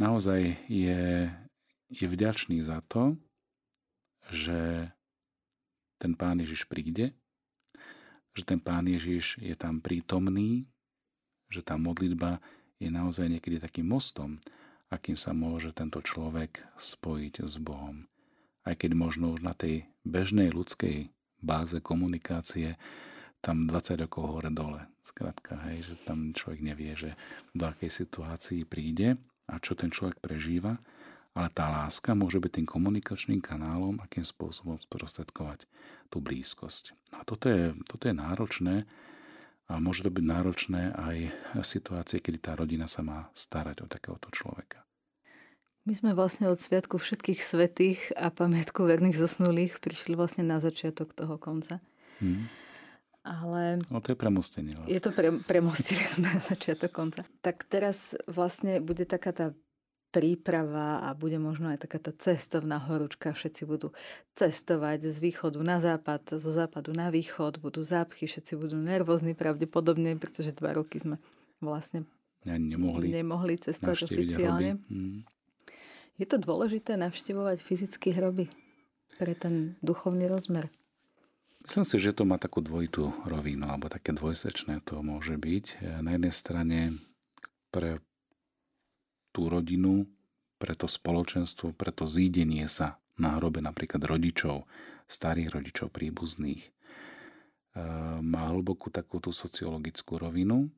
naozaj 0.00 0.56
je, 0.68 1.30
je 1.88 2.06
vďačný 2.08 2.60
za 2.64 2.80
to, 2.88 3.16
že 4.32 4.88
ten 6.00 6.12
pán 6.16 6.40
Ježiš 6.40 6.64
príde, 6.68 7.12
že 8.34 8.42
ten 8.42 8.58
pán 8.58 8.90
Ježiš 8.90 9.38
je 9.38 9.54
tam 9.54 9.78
prítomný, 9.78 10.66
že 11.48 11.62
tá 11.62 11.78
modlitba 11.78 12.42
je 12.82 12.90
naozaj 12.90 13.30
niekedy 13.30 13.62
takým 13.62 13.86
mostom, 13.86 14.42
akým 14.90 15.14
sa 15.14 15.30
môže 15.30 15.70
tento 15.70 16.02
človek 16.02 16.66
spojiť 16.74 17.46
s 17.46 17.56
Bohom. 17.62 18.10
Aj 18.66 18.74
keď 18.74 18.98
možno 18.98 19.30
už 19.32 19.46
na 19.46 19.54
tej 19.54 19.86
bežnej 20.02 20.50
ľudskej 20.50 21.14
báze 21.40 21.78
komunikácie 21.78 22.74
tam 23.44 23.68
20 23.68 24.08
rokov 24.08 24.24
hore 24.24 24.48
dole. 24.48 24.80
Skrátka, 25.04 25.60
hej, 25.68 25.92
že 25.92 25.94
tam 26.00 26.32
človek 26.32 26.60
nevie, 26.64 26.96
že 26.96 27.12
do 27.52 27.68
akej 27.68 27.92
situácii 27.92 28.64
príde 28.64 29.20
a 29.44 29.60
čo 29.60 29.76
ten 29.76 29.92
človek 29.92 30.16
prežíva, 30.24 30.80
ale 31.34 31.50
tá 31.50 31.66
láska 31.66 32.14
môže 32.14 32.38
byť 32.38 32.62
tým 32.62 32.66
komunikačným 32.70 33.42
kanálom, 33.42 33.98
akým 33.98 34.22
spôsobom 34.22 34.78
sprostredkovať 34.78 35.66
tú 36.06 36.22
blízkosť. 36.22 36.94
A 37.18 37.26
toto 37.26 37.50
je, 37.50 37.74
toto 37.90 38.06
je 38.06 38.14
náročné 38.14 38.86
a 39.66 39.82
môže 39.82 40.06
to 40.06 40.14
byť 40.14 40.24
náročné 40.24 40.82
aj 40.94 41.16
v 41.58 41.66
situácii, 41.66 42.22
kedy 42.22 42.38
tá 42.38 42.54
rodina 42.54 42.86
sa 42.86 43.02
má 43.02 43.26
starať 43.34 43.82
o 43.82 43.90
takéhoto 43.90 44.30
človeka. 44.30 44.86
My 45.84 45.92
sme 45.92 46.16
vlastne 46.16 46.48
od 46.48 46.56
Sviatku 46.56 46.96
všetkých 46.96 47.44
svetých 47.44 48.00
a 48.16 48.32
pamiatku 48.32 48.88
verných 48.88 49.20
zosnulých 49.20 49.84
prišli 49.84 50.16
vlastne 50.16 50.46
na 50.46 50.56
začiatok 50.56 51.12
toho 51.12 51.36
konca. 51.36 51.82
Hmm. 52.24 52.48
Ale... 53.24 53.80
No 53.88 54.04
to 54.04 54.12
je 54.12 54.20
premostenie 54.20 54.76
vlastne. 54.76 54.92
Je 54.92 55.00
to 55.00 55.12
pre, 55.12 55.28
premostili 55.44 56.04
sme 56.16 56.28
na 56.32 56.40
začiatok 56.40 56.92
konca. 56.92 57.24
Tak 57.44 57.68
teraz 57.68 58.16
vlastne 58.28 58.80
bude 58.80 59.04
taká 59.04 59.32
tá 59.32 59.46
príprava 60.14 61.02
a 61.02 61.10
bude 61.10 61.42
možno 61.42 61.74
aj 61.74 61.82
taká 61.82 61.98
tá 61.98 62.14
cestovná 62.14 62.78
horúčka. 62.78 63.34
Všetci 63.34 63.66
budú 63.66 63.90
cestovať 64.38 65.10
z 65.10 65.18
východu 65.18 65.58
na 65.66 65.82
západ, 65.82 66.38
zo 66.38 66.54
západu 66.54 66.94
na 66.94 67.10
východ, 67.10 67.58
budú 67.58 67.82
zápchy, 67.82 68.30
všetci 68.30 68.54
budú 68.54 68.78
nervózni 68.78 69.34
pravdepodobne, 69.34 70.14
pretože 70.14 70.54
dva 70.54 70.78
roky 70.78 71.02
sme 71.02 71.18
vlastne 71.58 72.06
nemohli, 72.46 73.10
nemohli 73.10 73.58
cestovať 73.58 74.06
oficiálne. 74.06 74.78
Hmm. 74.86 75.26
Je 76.14 76.30
to 76.30 76.38
dôležité 76.38 76.94
navštevovať 76.94 77.58
fyzické 77.58 78.14
hroby 78.14 78.46
pre 79.18 79.34
ten 79.34 79.74
duchovný 79.82 80.30
rozmer? 80.30 80.70
Myslím 81.66 81.82
si, 81.82 81.96
že 81.98 82.14
to 82.14 82.22
má 82.22 82.38
takú 82.38 82.62
dvojitú 82.62 83.10
rovinu, 83.26 83.66
alebo 83.66 83.90
také 83.90 84.14
dvojsečné 84.14 84.84
to 84.86 85.02
môže 85.02 85.34
byť. 85.34 85.82
Na 86.04 86.14
jednej 86.14 86.30
strane 86.30 86.78
pre 87.74 87.98
tú 89.34 89.50
rodinu, 89.50 90.06
pre 90.62 90.78
to 90.78 90.86
spoločenstvo, 90.86 91.74
pre 91.74 91.90
to 91.90 92.06
zídenie 92.06 92.70
sa 92.70 93.02
na 93.18 93.34
hrobe 93.36 93.58
napríklad 93.58 94.00
rodičov, 94.06 94.64
starých 95.10 95.50
rodičov, 95.50 95.90
príbuzných, 95.90 96.62
e, 96.62 96.70
má 98.22 98.42
hlbokú 98.54 98.94
takú 98.94 99.18
tú 99.18 99.34
sociologickú 99.34 100.22
rovinu, 100.22 100.70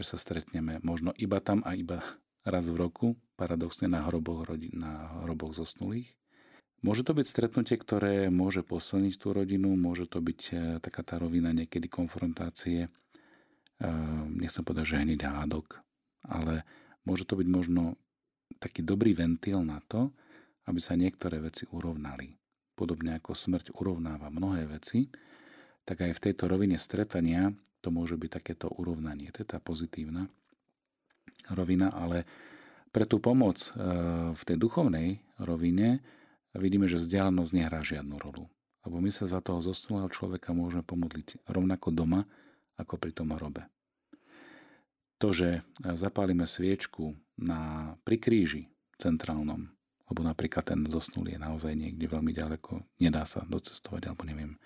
že 0.00 0.16
sa 0.16 0.16
stretneme 0.16 0.80
možno 0.80 1.12
iba 1.20 1.38
tam 1.44 1.60
a 1.68 1.76
iba 1.76 2.00
raz 2.42 2.72
v 2.72 2.80
roku, 2.80 3.08
paradoxne 3.36 3.86
na 3.92 4.08
hroboch, 4.08 4.48
na 4.72 5.20
hroboch 5.24 5.52
zosnulých. 5.52 6.16
Môže 6.80 7.04
to 7.04 7.12
byť 7.12 7.26
stretnutie, 7.28 7.76
ktoré 7.76 8.32
môže 8.32 8.64
posilniť 8.64 9.14
tú 9.20 9.36
rodinu, 9.36 9.76
môže 9.76 10.08
to 10.08 10.24
byť 10.24 10.40
e, 10.48 10.54
taká 10.80 11.04
tá 11.04 11.20
rovina 11.20 11.52
niekedy 11.52 11.92
konfrontácie, 11.92 12.88
e, 12.88 13.88
nechcem 14.32 14.64
povedať, 14.64 14.96
že 14.96 15.02
hneď 15.04 15.20
hádok, 15.28 15.84
ale 16.24 16.64
môže 17.04 17.24
to 17.24 17.36
byť 17.36 17.48
možno 17.48 17.96
taký 18.58 18.82
dobrý 18.82 19.14
ventil 19.14 19.62
na 19.62 19.80
to, 19.86 20.10
aby 20.68 20.80
sa 20.82 20.98
niektoré 20.98 21.40
veci 21.40 21.64
urovnali. 21.70 22.36
Podobne 22.74 23.16
ako 23.20 23.36
smrť 23.36 23.76
urovnáva 23.76 24.32
mnohé 24.32 24.68
veci, 24.68 25.08
tak 25.84 26.04
aj 26.06 26.12
v 26.16 26.22
tejto 26.30 26.46
rovine 26.46 26.76
stretania 26.76 27.50
to 27.80 27.88
môže 27.88 28.16
byť 28.16 28.30
takéto 28.30 28.68
urovnanie. 28.68 29.32
To 29.32 29.42
je 29.42 29.48
tá 29.48 29.58
pozitívna 29.58 30.28
rovina, 31.48 31.90
ale 31.90 32.28
pre 32.92 33.08
tú 33.08 33.18
pomoc 33.22 33.58
e, 33.58 33.70
v 34.34 34.42
tej 34.44 34.56
duchovnej 34.60 35.22
rovine 35.40 36.04
vidíme, 36.54 36.90
že 36.90 37.00
vzdialenosť 37.00 37.52
nehrá 37.56 37.80
žiadnu 37.80 38.18
rolu. 38.20 38.50
Lebo 38.84 38.96
my 39.00 39.10
sa 39.12 39.28
za 39.28 39.40
toho 39.44 39.60
zosnulého 39.60 40.08
človeka 40.08 40.56
môžeme 40.56 40.84
pomodliť 40.84 41.44
rovnako 41.48 41.92
doma, 41.92 42.24
ako 42.80 42.96
pri 42.96 43.12
tom 43.12 43.36
hrobe. 43.36 43.68
To, 45.20 45.36
že 45.36 45.60
zapálime 45.96 46.48
sviečku 46.48 47.12
na, 47.36 47.92
pri 48.08 48.16
kríži 48.16 48.62
centrálnom, 48.96 49.68
lebo 50.08 50.20
napríklad 50.24 50.64
ten 50.64 50.80
zosnulý 50.88 51.36
je 51.36 51.44
naozaj 51.44 51.72
niekde 51.76 52.08
veľmi 52.08 52.32
ďaleko, 52.32 52.80
nedá 53.04 53.28
sa 53.28 53.44
docestovať, 53.44 54.08
alebo 54.08 54.24
neviem, 54.24 54.56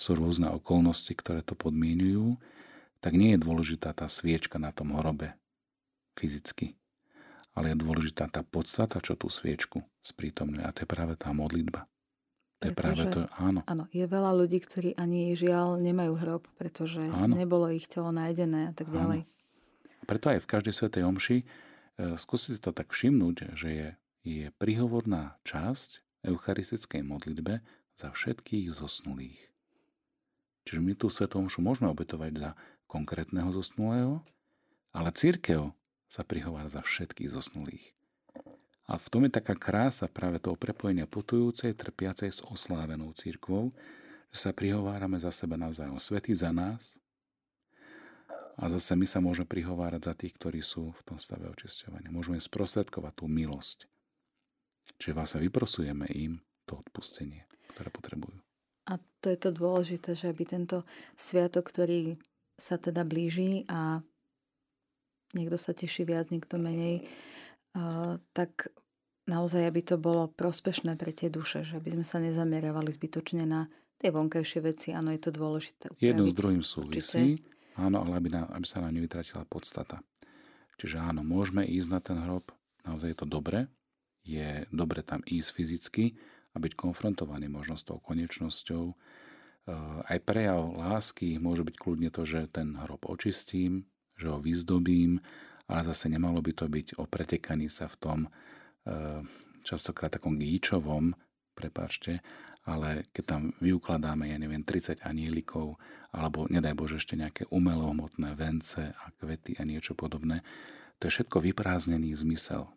sú 0.00 0.16
rôzne 0.16 0.48
okolnosti, 0.48 1.12
ktoré 1.12 1.44
to 1.44 1.52
podmienujú, 1.52 2.40
tak 3.04 3.12
nie 3.12 3.36
je 3.36 3.44
dôležitá 3.44 3.92
tá 3.92 4.08
sviečka 4.08 4.56
na 4.56 4.72
tom 4.72 4.96
hrobe 4.96 5.36
fyzicky 6.16 6.80
ale 7.54 7.74
je 7.74 7.82
dôležitá 7.82 8.30
tá 8.30 8.46
podstata, 8.46 9.02
čo 9.02 9.18
tú 9.18 9.26
sviečku 9.26 9.82
sprítomňuje. 10.00 10.62
A 10.62 10.70
to 10.70 10.86
je 10.86 10.88
práve 10.88 11.14
tá 11.18 11.34
modlitba. 11.34 11.86
To 12.60 12.68
je 12.68 12.76
práve 12.76 13.04
to, 13.08 13.24
áno. 13.40 13.64
Áno, 13.64 13.88
je 13.88 14.04
veľa 14.04 14.36
ľudí, 14.36 14.60
ktorí 14.60 14.92
ani 14.92 15.32
žiaľ 15.32 15.80
nemajú 15.80 16.12
hrob, 16.20 16.44
pretože 16.60 17.00
áno. 17.00 17.32
nebolo 17.32 17.72
ich 17.72 17.88
telo 17.88 18.12
nájdené 18.12 18.70
a 18.70 18.72
tak 18.76 18.92
ďalej. 18.92 19.24
Áno. 19.24 19.39
Preto 20.10 20.34
aj 20.34 20.42
v 20.42 20.50
každej 20.50 20.74
svetej 20.74 21.06
omši 21.06 21.38
e, 21.38 21.44
skúsiť 22.18 22.58
to 22.58 22.74
tak 22.74 22.90
všimnúť, 22.90 23.54
že 23.54 23.68
je, 23.70 23.88
je 24.26 24.46
prihovorná 24.58 25.38
časť 25.46 26.02
eucharistickej 26.26 27.06
modlitbe 27.06 27.62
za 27.94 28.10
všetkých 28.10 28.74
zosnulých. 28.74 29.38
Čiže 30.66 30.80
my 30.82 30.92
tú 30.98 31.06
svetú 31.06 31.38
omšu 31.38 31.62
môžeme 31.62 31.94
obetovať 31.94 32.32
za 32.42 32.50
konkrétneho 32.90 33.54
zosnulého, 33.54 34.26
ale 34.90 35.14
církev 35.14 35.70
sa 36.10 36.26
prihovára 36.26 36.66
za 36.66 36.82
všetkých 36.82 37.30
zosnulých. 37.30 37.94
A 38.90 38.98
v 38.98 39.06
tom 39.14 39.22
je 39.30 39.38
taká 39.38 39.54
krása 39.54 40.10
práve 40.10 40.42
toho 40.42 40.58
prepojenia 40.58 41.06
putujúcej, 41.06 41.78
trpiacej 41.78 42.34
s 42.34 42.42
oslávenou 42.42 43.14
církvou, 43.14 43.70
že 44.34 44.38
sa 44.42 44.50
prihovárame 44.50 45.22
za 45.22 45.30
seba 45.30 45.54
navzájom. 45.54 46.02
Svetý 46.02 46.34
za 46.34 46.50
nás 46.50 46.98
a 48.60 48.68
zase 48.68 48.92
my 48.92 49.08
sa 49.08 49.24
môžeme 49.24 49.48
prihovárať 49.48 50.02
za 50.04 50.14
tých, 50.14 50.36
ktorí 50.36 50.60
sú 50.60 50.92
v 50.92 51.02
tom 51.08 51.16
stave 51.16 51.48
očisťovania. 51.48 52.12
Môžeme 52.12 52.36
sprostredkovať 52.36 53.12
tú 53.16 53.24
milosť. 53.24 53.88
Čiže 55.00 55.16
vás 55.16 55.32
sa 55.32 55.40
vyprosujeme 55.40 56.04
im 56.12 56.44
to 56.68 56.76
odpustenie, 56.76 57.48
ktoré 57.72 57.88
potrebujú. 57.88 58.36
A 58.92 59.00
to 59.24 59.32
je 59.32 59.38
to 59.40 59.50
dôležité, 59.56 60.12
že 60.12 60.28
aby 60.28 60.44
tento 60.44 60.84
sviatok, 61.16 61.72
ktorý 61.72 62.20
sa 62.60 62.76
teda 62.76 63.08
blíži 63.08 63.64
a 63.70 64.04
niekto 65.32 65.56
sa 65.56 65.72
teší 65.72 66.04
viac, 66.04 66.28
niekto 66.28 66.60
menej, 66.60 67.08
tak 68.34 68.68
naozaj, 69.30 69.62
aby 69.62 69.80
to 69.80 69.96
bolo 69.96 70.26
prospešné 70.28 70.98
pre 70.98 71.14
tie 71.14 71.30
duše, 71.30 71.62
že 71.64 71.78
aby 71.78 71.96
sme 71.96 72.04
sa 72.04 72.18
nezameriavali 72.18 72.90
zbytočne 72.90 73.46
na 73.46 73.70
tie 74.02 74.10
vonkajšie 74.10 74.60
veci. 74.60 74.90
Áno, 74.90 75.14
je 75.14 75.22
to 75.22 75.30
dôležité. 75.30 75.94
Upraviť. 75.94 76.02
Jedno 76.02 76.24
s 76.26 76.34
druhým 76.34 76.64
súvisí, 76.66 77.38
áno, 77.76 78.02
ale 78.02 78.18
aby, 78.18 78.28
na, 78.32 78.46
aby 78.50 78.66
sa 78.66 78.82
nám 78.82 78.94
nevytratila 78.94 79.46
podstata. 79.46 80.02
Čiže 80.80 80.96
áno, 80.96 81.20
môžeme 81.20 81.66
ísť 81.66 81.88
na 81.92 82.00
ten 82.00 82.16
hrob, 82.16 82.48
naozaj 82.88 83.12
je 83.12 83.18
to 83.20 83.26
dobre, 83.28 83.68
je 84.24 84.64
dobre 84.72 85.04
tam 85.04 85.20
ísť 85.28 85.48
fyzicky 85.52 86.04
a 86.52 86.56
byť 86.56 86.72
konfrontovaný 86.74 87.52
možno 87.52 87.76
s 87.76 87.84
tou 87.84 88.00
konečnosťou. 88.00 88.96
Aj 90.08 90.18
prejav 90.24 90.72
lásky 90.72 91.36
môže 91.36 91.62
byť 91.62 91.76
kľudne 91.76 92.10
to, 92.10 92.24
že 92.24 92.50
ten 92.50 92.74
hrob 92.80 93.06
očistím, 93.06 93.86
že 94.16 94.32
ho 94.32 94.40
vyzdobím, 94.40 95.20
ale 95.70 95.80
zase 95.86 96.10
nemalo 96.10 96.42
by 96.42 96.52
to 96.56 96.66
byť 96.66 96.98
o 96.98 97.06
pretekaní 97.06 97.70
sa 97.70 97.86
v 97.86 97.96
tom 98.02 98.18
e, 98.26 98.28
častokrát 99.62 100.10
takom 100.10 100.34
gíčovom, 100.34 101.14
prepáčte, 101.60 102.24
ale 102.64 103.04
keď 103.12 103.24
tam 103.28 103.42
vyukladáme, 103.60 104.32
ja 104.32 104.40
neviem, 104.40 104.64
30 104.64 105.04
anielikov, 105.04 105.76
alebo 106.08 106.48
nedaj 106.48 106.72
Bože 106.72 106.96
ešte 106.96 107.20
nejaké 107.20 107.44
umelohmotné 107.52 108.32
vence 108.32 108.80
a 108.80 109.04
kvety 109.20 109.60
a 109.60 109.68
niečo 109.68 109.92
podobné, 109.92 110.40
to 110.96 111.08
je 111.08 111.20
všetko 111.20 111.44
vyprázdnený 111.44 112.16
zmysel. 112.16 112.72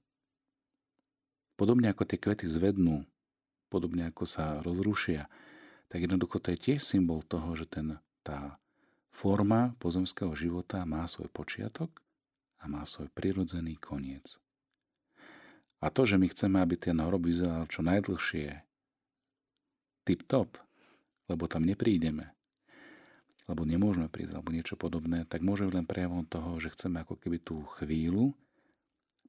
Podobne 1.56 1.88
ako 1.96 2.04
tie 2.04 2.20
kvety 2.20 2.44
zvednú, 2.52 3.08
podobne 3.72 4.12
ako 4.12 4.28
sa 4.28 4.60
rozrušia, 4.60 5.32
tak 5.88 6.04
jednoducho 6.04 6.44
to 6.44 6.52
je 6.52 6.60
tiež 6.60 6.82
symbol 6.84 7.24
toho, 7.24 7.56
že 7.56 7.70
ten, 7.72 8.04
tá 8.26 8.60
Forma 9.14 9.78
pozemského 9.78 10.34
života 10.34 10.82
má 10.90 11.06
svoj 11.06 11.30
počiatok 11.30 12.02
a 12.58 12.66
má 12.66 12.82
svoj 12.82 13.14
prirodzený 13.14 13.78
koniec. 13.78 14.42
A 15.86 15.94
to, 15.94 16.10
že 16.10 16.18
my 16.18 16.26
chceme, 16.34 16.58
aby 16.58 16.82
ten 16.82 16.98
hrob 16.98 17.30
vyzeral 17.30 17.70
čo 17.70 17.86
najdlhšie 17.86 18.66
tip-top, 20.04 20.60
lebo 21.28 21.48
tam 21.48 21.64
neprídeme, 21.64 22.32
alebo 23.48 23.68
nemôžeme 23.68 24.08
prísť, 24.08 24.40
alebo 24.40 24.56
niečo 24.56 24.76
podobné, 24.80 25.28
tak 25.28 25.44
môže 25.44 25.68
len 25.68 25.84
prejavom 25.84 26.24
toho, 26.24 26.60
že 26.60 26.72
chceme 26.72 27.04
ako 27.04 27.20
keby 27.20 27.40
tú 27.44 27.64
chvíľu 27.80 28.32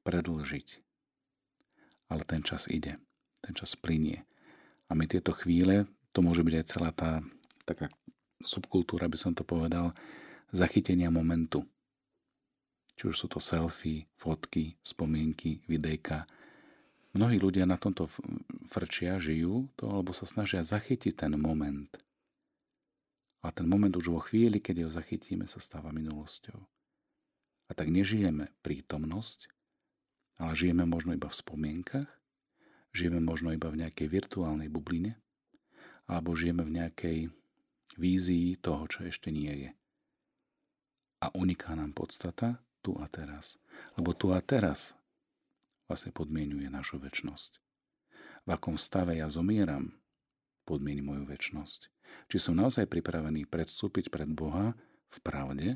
predlžiť. 0.07 0.79
Ale 2.07 2.21
ten 2.23 2.45
čas 2.45 2.69
ide, 2.69 3.01
ten 3.41 3.53
čas 3.57 3.73
plinie. 3.73 4.23
A 4.87 4.93
my 4.93 5.09
tieto 5.09 5.33
chvíle, 5.33 5.89
to 6.13 6.21
môže 6.21 6.45
byť 6.45 6.53
aj 6.53 6.65
celá 6.69 6.89
tá 6.93 7.25
taká 7.65 7.89
subkultúra, 8.45 9.09
by 9.09 9.17
som 9.17 9.33
to 9.33 9.41
povedal, 9.41 9.91
zachytenia 10.53 11.09
momentu. 11.09 11.65
Či 12.95 13.11
už 13.11 13.15
sú 13.17 13.27
to 13.27 13.43
selfie, 13.43 14.07
fotky, 14.15 14.77
spomienky, 14.79 15.65
videjka. 15.67 16.29
Mnohí 17.15 17.39
ľudia 17.39 17.63
na 17.63 17.79
tomto 17.79 18.11
frčia, 18.67 19.15
žijú 19.23 19.71
to, 19.79 19.87
alebo 19.87 20.11
sa 20.11 20.27
snažia 20.27 20.61
zachytiť 20.61 21.15
ten 21.15 21.33
moment– 21.39 21.89
a 23.45 23.53
ten 23.53 23.69
moment 23.69 23.93
už 23.93 24.09
vo 24.09 24.17
chvíli, 24.25 24.57
keď 24.57 24.89
ho 24.89 24.89
zachytíme, 24.89 25.45
sa 25.45 25.61
stáva 25.61 25.93
minulosťou. 25.93 26.57
A 27.69 27.71
tak 27.77 27.93
nežijeme 27.93 28.49
prítomnosť, 28.65 29.53
ale 30.41 30.57
žijeme 30.57 30.89
možno 30.89 31.13
iba 31.13 31.29
v 31.29 31.37
spomienkach, 31.37 32.09
žijeme 32.89 33.21
možno 33.21 33.53
iba 33.53 33.69
v 33.69 33.85
nejakej 33.85 34.09
virtuálnej 34.09 34.73
bubline, 34.73 35.21
alebo 36.09 36.33
žijeme 36.33 36.65
v 36.65 36.75
nejakej 36.81 37.19
vízii 38.01 38.57
toho, 38.57 38.89
čo 38.89 39.05
ešte 39.05 39.29
nie 39.29 39.69
je. 39.69 39.71
A 41.21 41.29
uniká 41.37 41.77
nám 41.77 41.93
podstata 41.93 42.57
tu 42.81 42.97
a 42.97 43.05
teraz. 43.05 43.61
Lebo 43.93 44.17
tu 44.17 44.33
a 44.33 44.41
teraz 44.41 44.97
vlastne 45.85 46.11
podmienuje 46.13 46.69
našu 46.69 46.97
väčnosť. 47.01 47.61
V 48.45 48.49
akom 48.53 48.77
stave 48.77 49.17
ja 49.17 49.25
zomieram, 49.29 49.97
podmieni 50.65 51.01
moju 51.01 51.25
väčnosť. 51.25 51.89
Či 52.29 52.37
som 52.37 52.57
naozaj 52.57 52.89
pripravený 52.89 53.49
predstúpiť 53.49 54.13
pred 54.13 54.29
Boha 54.29 54.77
v 55.09 55.17
pravde 55.21 55.67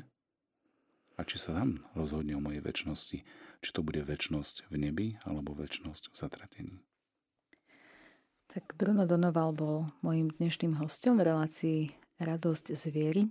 a 1.18 1.20
či 1.26 1.36
sa 1.36 1.52
tam 1.52 1.82
rozhodne 1.92 2.38
o 2.38 2.42
mojej 2.42 2.62
väčšnosti. 2.62 3.18
Či 3.60 3.70
to 3.76 3.84
bude 3.84 4.00
väčšnosť 4.00 4.72
v 4.72 4.74
nebi 4.80 5.08
alebo 5.26 5.52
väčšnosť 5.52 6.10
v 6.10 6.16
zatratení. 6.16 6.76
Tak 8.50 8.74
Bruno 8.74 9.06
Donoval 9.06 9.54
bol 9.54 9.76
mojim 10.02 10.32
dnešným 10.34 10.82
hostom 10.82 11.22
v 11.22 11.30
relácii 11.30 11.80
Radosť 12.18 12.74
z 12.74 12.82
viery. 12.90 13.22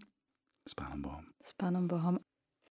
S 0.63 0.71
Pánom 0.71 1.03
Bohom. 1.03 1.25
S 1.43 1.51
Pánom 1.57 1.91
Bohom. 1.91 2.15